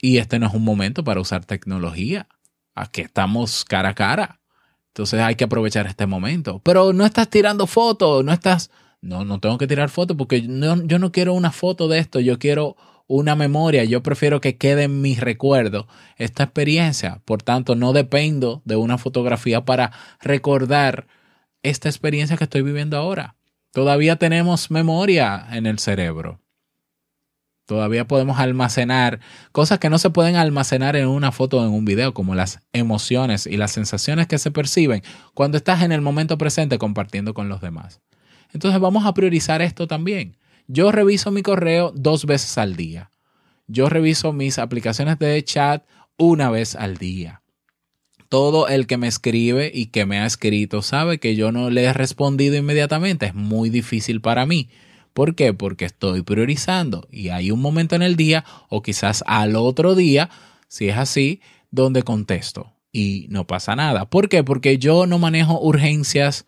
Y 0.00 0.16
este 0.16 0.38
no 0.38 0.46
es 0.46 0.54
un 0.54 0.64
momento 0.64 1.04
para 1.04 1.20
usar 1.20 1.44
tecnología. 1.44 2.28
Aquí 2.74 3.02
estamos 3.02 3.66
cara 3.66 3.90
a 3.90 3.94
cara. 3.94 4.40
Entonces 4.86 5.20
hay 5.20 5.34
que 5.34 5.44
aprovechar 5.44 5.86
este 5.86 6.06
momento. 6.06 6.62
Pero 6.64 6.94
no 6.94 7.04
estás 7.04 7.28
tirando 7.28 7.66
fotos, 7.66 8.24
no 8.24 8.32
estás... 8.32 8.70
No, 9.02 9.26
no 9.26 9.38
tengo 9.38 9.58
que 9.58 9.66
tirar 9.66 9.90
fotos 9.90 10.16
porque 10.16 10.40
yo 10.40 10.98
no 10.98 11.12
quiero 11.12 11.34
una 11.34 11.52
foto 11.52 11.88
de 11.88 11.98
esto, 11.98 12.20
yo 12.20 12.38
quiero 12.38 12.76
una 13.10 13.34
memoria, 13.34 13.82
yo 13.82 14.04
prefiero 14.04 14.40
que 14.40 14.56
quede 14.56 14.84
en 14.84 15.02
mi 15.02 15.16
recuerdo 15.16 15.88
esta 16.16 16.44
experiencia. 16.44 17.20
Por 17.24 17.42
tanto, 17.42 17.74
no 17.74 17.92
dependo 17.92 18.62
de 18.64 18.76
una 18.76 18.98
fotografía 18.98 19.64
para 19.64 19.90
recordar 20.20 21.08
esta 21.64 21.88
experiencia 21.88 22.36
que 22.36 22.44
estoy 22.44 22.62
viviendo 22.62 22.96
ahora. 22.96 23.34
Todavía 23.72 24.14
tenemos 24.14 24.70
memoria 24.70 25.44
en 25.50 25.66
el 25.66 25.80
cerebro. 25.80 26.40
Todavía 27.66 28.06
podemos 28.06 28.38
almacenar 28.38 29.18
cosas 29.50 29.80
que 29.80 29.90
no 29.90 29.98
se 29.98 30.10
pueden 30.10 30.36
almacenar 30.36 30.94
en 30.94 31.08
una 31.08 31.32
foto 31.32 31.58
o 31.58 31.66
en 31.66 31.72
un 31.72 31.84
video, 31.84 32.14
como 32.14 32.36
las 32.36 32.60
emociones 32.72 33.44
y 33.44 33.56
las 33.56 33.72
sensaciones 33.72 34.28
que 34.28 34.38
se 34.38 34.52
perciben 34.52 35.02
cuando 35.34 35.56
estás 35.56 35.82
en 35.82 35.90
el 35.90 36.00
momento 36.00 36.38
presente 36.38 36.78
compartiendo 36.78 37.34
con 37.34 37.48
los 37.48 37.60
demás. 37.60 38.02
Entonces 38.52 38.80
vamos 38.80 39.04
a 39.04 39.14
priorizar 39.14 39.62
esto 39.62 39.88
también. 39.88 40.36
Yo 40.72 40.92
reviso 40.92 41.32
mi 41.32 41.42
correo 41.42 41.92
dos 41.96 42.26
veces 42.26 42.56
al 42.56 42.76
día. 42.76 43.10
Yo 43.66 43.88
reviso 43.88 44.32
mis 44.32 44.56
aplicaciones 44.56 45.18
de 45.18 45.42
chat 45.42 45.84
una 46.16 46.48
vez 46.48 46.76
al 46.76 46.96
día. 46.96 47.42
Todo 48.28 48.68
el 48.68 48.86
que 48.86 48.96
me 48.96 49.08
escribe 49.08 49.72
y 49.74 49.86
que 49.86 50.06
me 50.06 50.20
ha 50.20 50.26
escrito 50.26 50.80
sabe 50.82 51.18
que 51.18 51.34
yo 51.34 51.50
no 51.50 51.70
le 51.70 51.82
he 51.82 51.92
respondido 51.92 52.54
inmediatamente. 52.54 53.26
Es 53.26 53.34
muy 53.34 53.68
difícil 53.68 54.20
para 54.20 54.46
mí. 54.46 54.68
¿Por 55.12 55.34
qué? 55.34 55.52
Porque 55.52 55.86
estoy 55.86 56.22
priorizando 56.22 57.08
y 57.10 57.30
hay 57.30 57.50
un 57.50 57.60
momento 57.60 57.96
en 57.96 58.02
el 58.02 58.14
día 58.14 58.44
o 58.68 58.80
quizás 58.80 59.24
al 59.26 59.56
otro 59.56 59.96
día, 59.96 60.30
si 60.68 60.88
es 60.88 60.96
así, 60.96 61.40
donde 61.72 62.04
contesto 62.04 62.72
y 62.92 63.26
no 63.28 63.44
pasa 63.44 63.74
nada. 63.74 64.08
¿Por 64.08 64.28
qué? 64.28 64.44
Porque 64.44 64.78
yo 64.78 65.06
no 65.06 65.18
manejo 65.18 65.60
urgencias, 65.60 66.46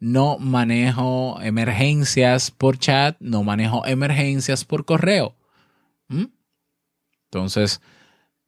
no 0.00 0.38
manejo 0.38 1.38
emergencias 1.42 2.50
por 2.50 2.78
chat, 2.78 3.16
no 3.20 3.42
manejo 3.42 3.84
emergencias 3.86 4.64
por 4.64 4.84
correo. 4.84 5.34
¿Mm? 6.08 6.26
Entonces, 7.24 7.80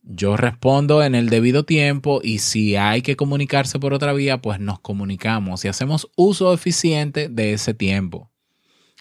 yo 0.02 0.36
respondo 0.36 1.02
en 1.02 1.14
el 1.14 1.28
debido 1.28 1.64
tiempo 1.64 2.20
y 2.22 2.38
si 2.38 2.76
hay 2.76 3.02
que 3.02 3.16
comunicarse 3.16 3.78
por 3.78 3.92
otra 3.92 4.12
vía, 4.12 4.38
pues 4.38 4.58
nos 4.60 4.80
comunicamos 4.80 5.64
y 5.64 5.68
hacemos 5.68 6.10
uso 6.16 6.54
eficiente 6.54 7.28
de 7.28 7.52
ese 7.52 7.74
tiempo. 7.74 8.30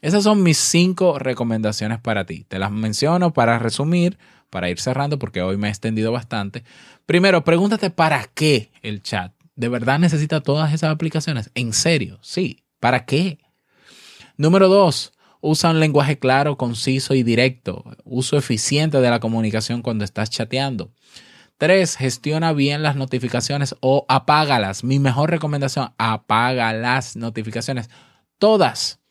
Esas 0.01 0.23
son 0.23 0.43
mis 0.43 0.57
cinco 0.57 1.19
recomendaciones 1.19 1.99
para 1.99 2.25
ti. 2.25 2.45
Te 2.47 2.59
las 2.59 2.71
menciono 2.71 3.33
para 3.33 3.59
resumir, 3.59 4.17
para 4.49 4.69
ir 4.69 4.79
cerrando, 4.79 5.19
porque 5.19 5.41
hoy 5.41 5.57
me 5.57 5.67
he 5.67 5.71
extendido 5.71 6.11
bastante. 6.11 6.63
Primero, 7.05 7.43
pregúntate 7.43 7.89
para 7.89 8.25
qué 8.33 8.71
el 8.81 9.01
chat. 9.01 9.33
¿De 9.59 9.67
verdad 9.67 9.99
necesita 9.99 10.39
todas 10.39 10.73
esas 10.73 10.89
aplicaciones? 10.89 11.51
¿En 11.53 11.73
serio? 11.73 12.17
Sí. 12.21 12.63
¿Para 12.79 13.03
qué? 13.03 13.39
Número 14.37 14.69
dos, 14.69 15.11
usa 15.41 15.71
un 15.71 15.81
lenguaje 15.81 16.17
claro, 16.17 16.55
conciso 16.55 17.13
y 17.13 17.23
directo. 17.23 17.83
Uso 18.05 18.37
eficiente 18.37 19.01
de 19.01 19.09
la 19.09 19.19
comunicación 19.19 19.81
cuando 19.81 20.05
estás 20.05 20.29
chateando. 20.29 20.93
Tres, 21.57 21.97
gestiona 21.97 22.53
bien 22.53 22.83
las 22.83 22.95
notificaciones 22.95 23.75
o 23.81 24.05
apágalas. 24.07 24.85
Mi 24.85 24.97
mejor 24.97 25.29
recomendación, 25.29 25.91
apaga 25.97 26.71
las 26.71 27.17
notificaciones. 27.17 27.89
Todas 28.37 29.01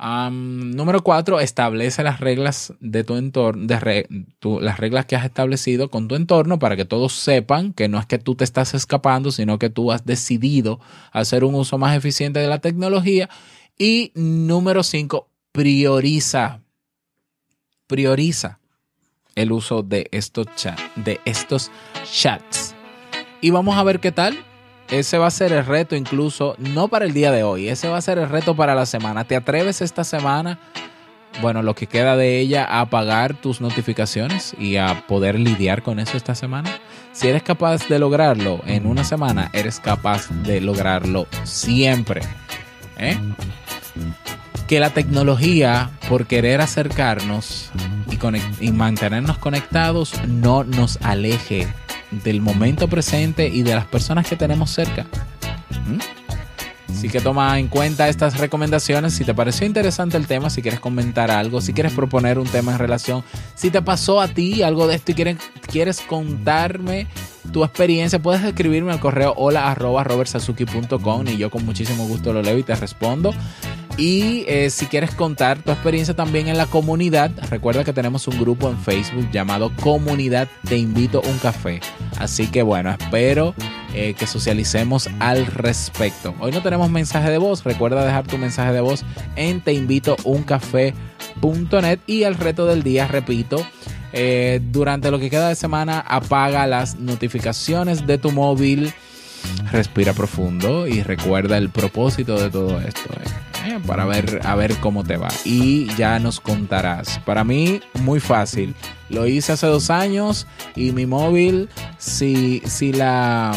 número 0.00 1.02
cuatro, 1.02 1.40
establece 1.40 2.02
las 2.02 2.20
reglas 2.20 2.72
de 2.80 3.02
tu 3.02 3.16
entorno, 3.16 3.66
las 3.66 4.78
reglas 4.78 5.06
que 5.06 5.16
has 5.16 5.24
establecido 5.24 5.90
con 5.90 6.06
tu 6.06 6.14
entorno 6.14 6.58
para 6.58 6.76
que 6.76 6.84
todos 6.84 7.14
sepan 7.14 7.72
que 7.72 7.88
no 7.88 7.98
es 7.98 8.06
que 8.06 8.18
tú 8.18 8.34
te 8.36 8.44
estás 8.44 8.74
escapando, 8.74 9.32
sino 9.32 9.58
que 9.58 9.70
tú 9.70 9.90
has 9.90 10.04
decidido 10.04 10.78
hacer 11.12 11.42
un 11.42 11.54
uso 11.56 11.78
más 11.78 11.96
eficiente 11.96 12.38
de 12.38 12.46
la 12.46 12.60
tecnología. 12.60 13.28
Y 13.76 14.12
número 14.14 14.82
cinco, 14.82 15.28
prioriza, 15.52 16.60
prioriza 17.86 18.60
el 19.34 19.52
uso 19.52 19.82
de 19.82 20.08
estos, 20.12 20.46
de 20.96 21.20
estos 21.24 21.70
chats. 22.12 22.74
Y 23.40 23.50
vamos 23.50 23.76
a 23.76 23.84
ver 23.84 24.00
qué 24.00 24.12
tal 24.12 24.36
ese 24.90 25.18
va 25.18 25.26
a 25.26 25.30
ser 25.30 25.52
el 25.52 25.66
reto 25.66 25.96
incluso, 25.96 26.54
no 26.58 26.88
para 26.88 27.04
el 27.04 27.12
día 27.12 27.30
de 27.30 27.42
hoy, 27.42 27.68
ese 27.68 27.88
va 27.88 27.98
a 27.98 28.02
ser 28.02 28.18
el 28.18 28.28
reto 28.28 28.56
para 28.56 28.74
la 28.74 28.86
semana. 28.86 29.24
¿Te 29.24 29.36
atreves 29.36 29.82
esta 29.82 30.04
semana, 30.04 30.58
bueno, 31.42 31.62
lo 31.62 31.74
que 31.74 31.86
queda 31.86 32.16
de 32.16 32.38
ella, 32.38 32.64
a 32.64 32.80
apagar 32.80 33.34
tus 33.34 33.60
notificaciones 33.60 34.54
y 34.58 34.76
a 34.76 35.04
poder 35.06 35.38
lidiar 35.38 35.82
con 35.82 35.98
eso 35.98 36.16
esta 36.16 36.34
semana? 36.34 36.70
Si 37.12 37.28
eres 37.28 37.42
capaz 37.42 37.88
de 37.88 37.98
lograrlo 37.98 38.60
en 38.66 38.86
una 38.86 39.04
semana, 39.04 39.50
eres 39.52 39.80
capaz 39.80 40.28
de 40.30 40.60
lograrlo 40.60 41.26
siempre. 41.44 42.22
¿eh? 42.96 43.18
Que 44.66 44.80
la 44.80 44.90
tecnología, 44.90 45.90
por 46.08 46.26
querer 46.26 46.60
acercarnos 46.60 47.70
y, 48.10 48.66
y 48.66 48.72
mantenernos 48.72 49.38
conectados, 49.38 50.12
no 50.26 50.64
nos 50.64 50.98
aleje 51.02 51.68
del 52.10 52.40
momento 52.40 52.88
presente 52.88 53.48
y 53.48 53.62
de 53.62 53.74
las 53.74 53.86
personas 53.86 54.26
que 54.26 54.36
tenemos 54.36 54.70
cerca. 54.70 55.06
¿Mm? 55.86 55.98
Así 56.90 57.08
que 57.08 57.20
toma 57.20 57.58
en 57.60 57.68
cuenta 57.68 58.08
estas 58.08 58.38
recomendaciones. 58.38 59.14
Si 59.14 59.24
te 59.24 59.32
pareció 59.32 59.66
interesante 59.66 60.16
el 60.16 60.26
tema, 60.26 60.50
si 60.50 60.62
quieres 60.62 60.80
comentar 60.80 61.30
algo, 61.30 61.60
si 61.60 61.72
quieres 61.72 61.92
proponer 61.92 62.40
un 62.40 62.48
tema 62.48 62.72
en 62.72 62.78
relación, 62.78 63.22
si 63.54 63.70
te 63.70 63.80
pasó 63.82 64.20
a 64.20 64.28
ti 64.28 64.62
algo 64.62 64.88
de 64.88 64.96
esto 64.96 65.12
y 65.12 65.14
quieres, 65.14 65.36
quieres 65.70 66.00
contarme 66.00 67.06
tu 67.52 67.62
experiencia, 67.62 68.18
puedes 68.18 68.42
escribirme 68.42 68.92
al 68.92 69.00
correo 69.00 69.32
hola 69.36 69.70
arroba 69.70 70.04
y 71.26 71.36
yo 71.36 71.50
con 71.50 71.64
muchísimo 71.64 72.06
gusto 72.06 72.32
lo 72.32 72.42
leo 72.42 72.58
y 72.58 72.62
te 72.62 72.74
respondo. 72.74 73.32
Y 73.98 74.44
eh, 74.46 74.70
si 74.70 74.86
quieres 74.86 75.12
contar 75.12 75.60
tu 75.60 75.72
experiencia 75.72 76.14
también 76.14 76.46
en 76.46 76.56
la 76.56 76.66
comunidad, 76.66 77.32
recuerda 77.50 77.82
que 77.82 77.92
tenemos 77.92 78.28
un 78.28 78.38
grupo 78.38 78.70
en 78.70 78.78
Facebook 78.78 79.28
llamado 79.32 79.72
Comunidad 79.80 80.46
Te 80.68 80.76
Invito 80.76 81.20
un 81.20 81.36
Café. 81.38 81.80
Así 82.16 82.46
que 82.46 82.62
bueno, 82.62 82.92
espero 82.92 83.56
eh, 83.94 84.14
que 84.14 84.28
socialicemos 84.28 85.10
al 85.18 85.46
respecto. 85.46 86.32
Hoy 86.38 86.52
no 86.52 86.62
tenemos 86.62 86.88
mensaje 86.90 87.28
de 87.28 87.38
voz, 87.38 87.64
recuerda 87.64 88.04
dejar 88.04 88.24
tu 88.24 88.38
mensaje 88.38 88.72
de 88.72 88.80
voz 88.80 89.04
en 89.34 89.60
teinvitouncafé.net 89.62 91.98
y 92.06 92.22
el 92.22 92.36
reto 92.36 92.66
del 92.66 92.84
día, 92.84 93.08
repito, 93.08 93.66
eh, 94.12 94.60
durante 94.62 95.10
lo 95.10 95.18
que 95.18 95.28
queda 95.28 95.48
de 95.48 95.56
semana 95.56 95.98
apaga 96.06 96.68
las 96.68 97.00
notificaciones 97.00 98.06
de 98.06 98.16
tu 98.16 98.30
móvil, 98.30 98.92
respira 99.72 100.12
profundo 100.12 100.86
y 100.86 101.02
recuerda 101.02 101.58
el 101.58 101.70
propósito 101.70 102.40
de 102.40 102.48
todo 102.48 102.80
esto 102.80 103.10
para 103.86 104.04
ver 104.04 104.40
a 104.44 104.54
ver 104.54 104.76
cómo 104.76 105.04
te 105.04 105.16
va 105.16 105.28
y 105.44 105.92
ya 105.96 106.18
nos 106.18 106.40
contarás. 106.40 107.20
Para 107.20 107.44
mí 107.44 107.80
muy 108.00 108.20
fácil. 108.20 108.74
Lo 109.08 109.26
hice 109.26 109.52
hace 109.52 109.66
dos 109.66 109.90
años 109.90 110.46
y 110.74 110.92
mi 110.92 111.06
móvil 111.06 111.68
si 111.98 112.62
si 112.66 112.92
la 112.92 113.52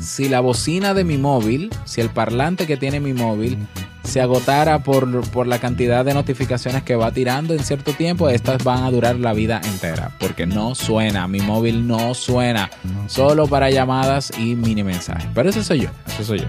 si 0.00 0.28
la 0.28 0.40
bocina 0.40 0.94
de 0.94 1.04
mi 1.04 1.18
móvil, 1.18 1.70
si 1.84 2.00
el 2.00 2.10
parlante 2.10 2.66
que 2.66 2.76
tiene 2.76 3.00
mi 3.00 3.12
móvil 3.12 3.58
se 4.04 4.20
agotara 4.20 4.82
por, 4.82 5.28
por, 5.30 5.46
la 5.46 5.58
cantidad 5.58 6.04
de 6.04 6.12
notificaciones 6.12 6.82
que 6.82 6.96
va 6.96 7.12
tirando 7.12 7.54
en 7.54 7.60
cierto 7.60 7.92
tiempo, 7.92 8.28
estas 8.28 8.64
van 8.64 8.82
a 8.82 8.90
durar 8.90 9.16
la 9.16 9.32
vida 9.32 9.60
entera, 9.64 10.10
porque 10.18 10.44
no 10.44 10.74
suena, 10.74 11.28
mi 11.28 11.40
móvil 11.40 11.86
no 11.86 12.12
suena, 12.14 12.70
solo 13.06 13.46
para 13.46 13.70
llamadas 13.70 14.32
y 14.36 14.56
mini 14.56 14.82
mensajes. 14.82 15.28
Pero 15.34 15.50
ese 15.50 15.62
soy 15.62 15.82
yo, 15.82 15.90
ese 16.08 16.24
soy 16.24 16.40
yo. 16.40 16.46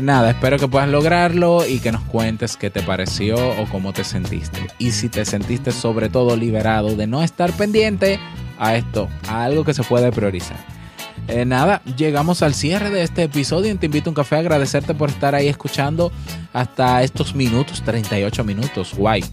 Nada, 0.00 0.30
espero 0.30 0.56
que 0.56 0.68
puedas 0.68 0.88
lograrlo 0.88 1.66
y 1.66 1.80
que 1.80 1.90
nos 1.90 2.02
cuentes 2.02 2.56
qué 2.56 2.70
te 2.70 2.80
pareció 2.80 3.36
o 3.60 3.66
cómo 3.70 3.92
te 3.92 4.04
sentiste. 4.04 4.60
Y 4.78 4.92
si 4.92 5.08
te 5.08 5.24
sentiste 5.24 5.72
sobre 5.72 6.08
todo 6.08 6.36
liberado 6.36 6.94
de 6.94 7.08
no 7.08 7.22
estar 7.22 7.52
pendiente 7.52 8.20
a 8.58 8.76
esto, 8.76 9.08
a 9.28 9.44
algo 9.44 9.64
que 9.64 9.74
se 9.74 9.82
puede 9.82 10.12
priorizar. 10.12 10.56
Eh, 11.26 11.44
nada, 11.44 11.82
llegamos 11.96 12.42
al 12.42 12.54
cierre 12.54 12.90
de 12.90 13.02
este 13.02 13.24
episodio. 13.24 13.76
Te 13.78 13.86
invito 13.86 14.10
a 14.10 14.12
un 14.12 14.14
café 14.14 14.36
a 14.36 14.38
agradecerte 14.38 14.94
por 14.94 15.10
estar 15.10 15.34
ahí 15.34 15.48
escuchando 15.48 16.12
hasta 16.52 17.02
estos 17.02 17.34
minutos, 17.34 17.82
38 17.82 18.44
minutos. 18.44 18.94
Guay 18.94 19.24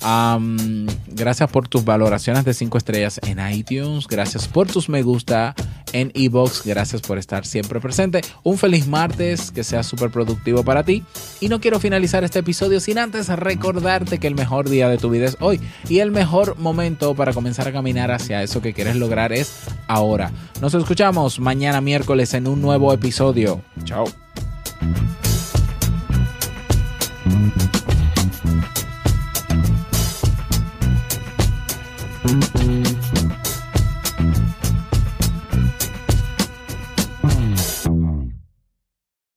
gracias 0.00 1.50
por 1.50 1.68
tus 1.68 1.84
valoraciones 1.84 2.44
de 2.44 2.54
5 2.54 2.78
estrellas 2.78 3.20
en 3.26 3.38
iTunes. 3.52 4.06
Gracias 4.06 4.48
por 4.48 4.66
tus 4.66 4.88
me 4.88 5.02
gusta 5.02 5.54
en 5.92 6.12
Ebox. 6.14 6.64
Gracias 6.64 7.02
por 7.02 7.18
estar 7.18 7.46
siempre 7.46 7.80
presente. 7.80 8.22
Un 8.42 8.58
feliz 8.58 8.86
martes, 8.86 9.50
que 9.50 9.64
sea 9.64 9.82
súper 9.82 10.10
productivo 10.10 10.64
para 10.64 10.84
ti. 10.84 11.04
Y 11.40 11.48
no 11.48 11.60
quiero 11.60 11.80
finalizar 11.80 12.24
este 12.24 12.40
episodio 12.40 12.80
sin 12.80 12.98
antes 12.98 13.28
recordarte 13.28 14.18
que 14.18 14.26
el 14.26 14.34
mejor 14.34 14.68
día 14.68 14.88
de 14.88 14.98
tu 14.98 15.10
vida 15.10 15.26
es 15.26 15.36
hoy. 15.40 15.60
Y 15.88 15.98
el 15.98 16.10
mejor 16.10 16.58
momento 16.58 17.14
para 17.14 17.32
comenzar 17.32 17.68
a 17.68 17.72
caminar 17.72 18.10
hacia 18.10 18.42
eso 18.42 18.62
que 18.62 18.72
quieres 18.72 18.96
lograr 18.96 19.32
es 19.32 19.64
ahora. 19.88 20.30
Nos 20.60 20.74
escuchamos 20.74 21.40
mañana 21.40 21.80
miércoles 21.80 22.34
en 22.34 22.46
un 22.46 22.60
nuevo 22.62 22.92
episodio. 22.92 23.62
Chao. 23.84 24.04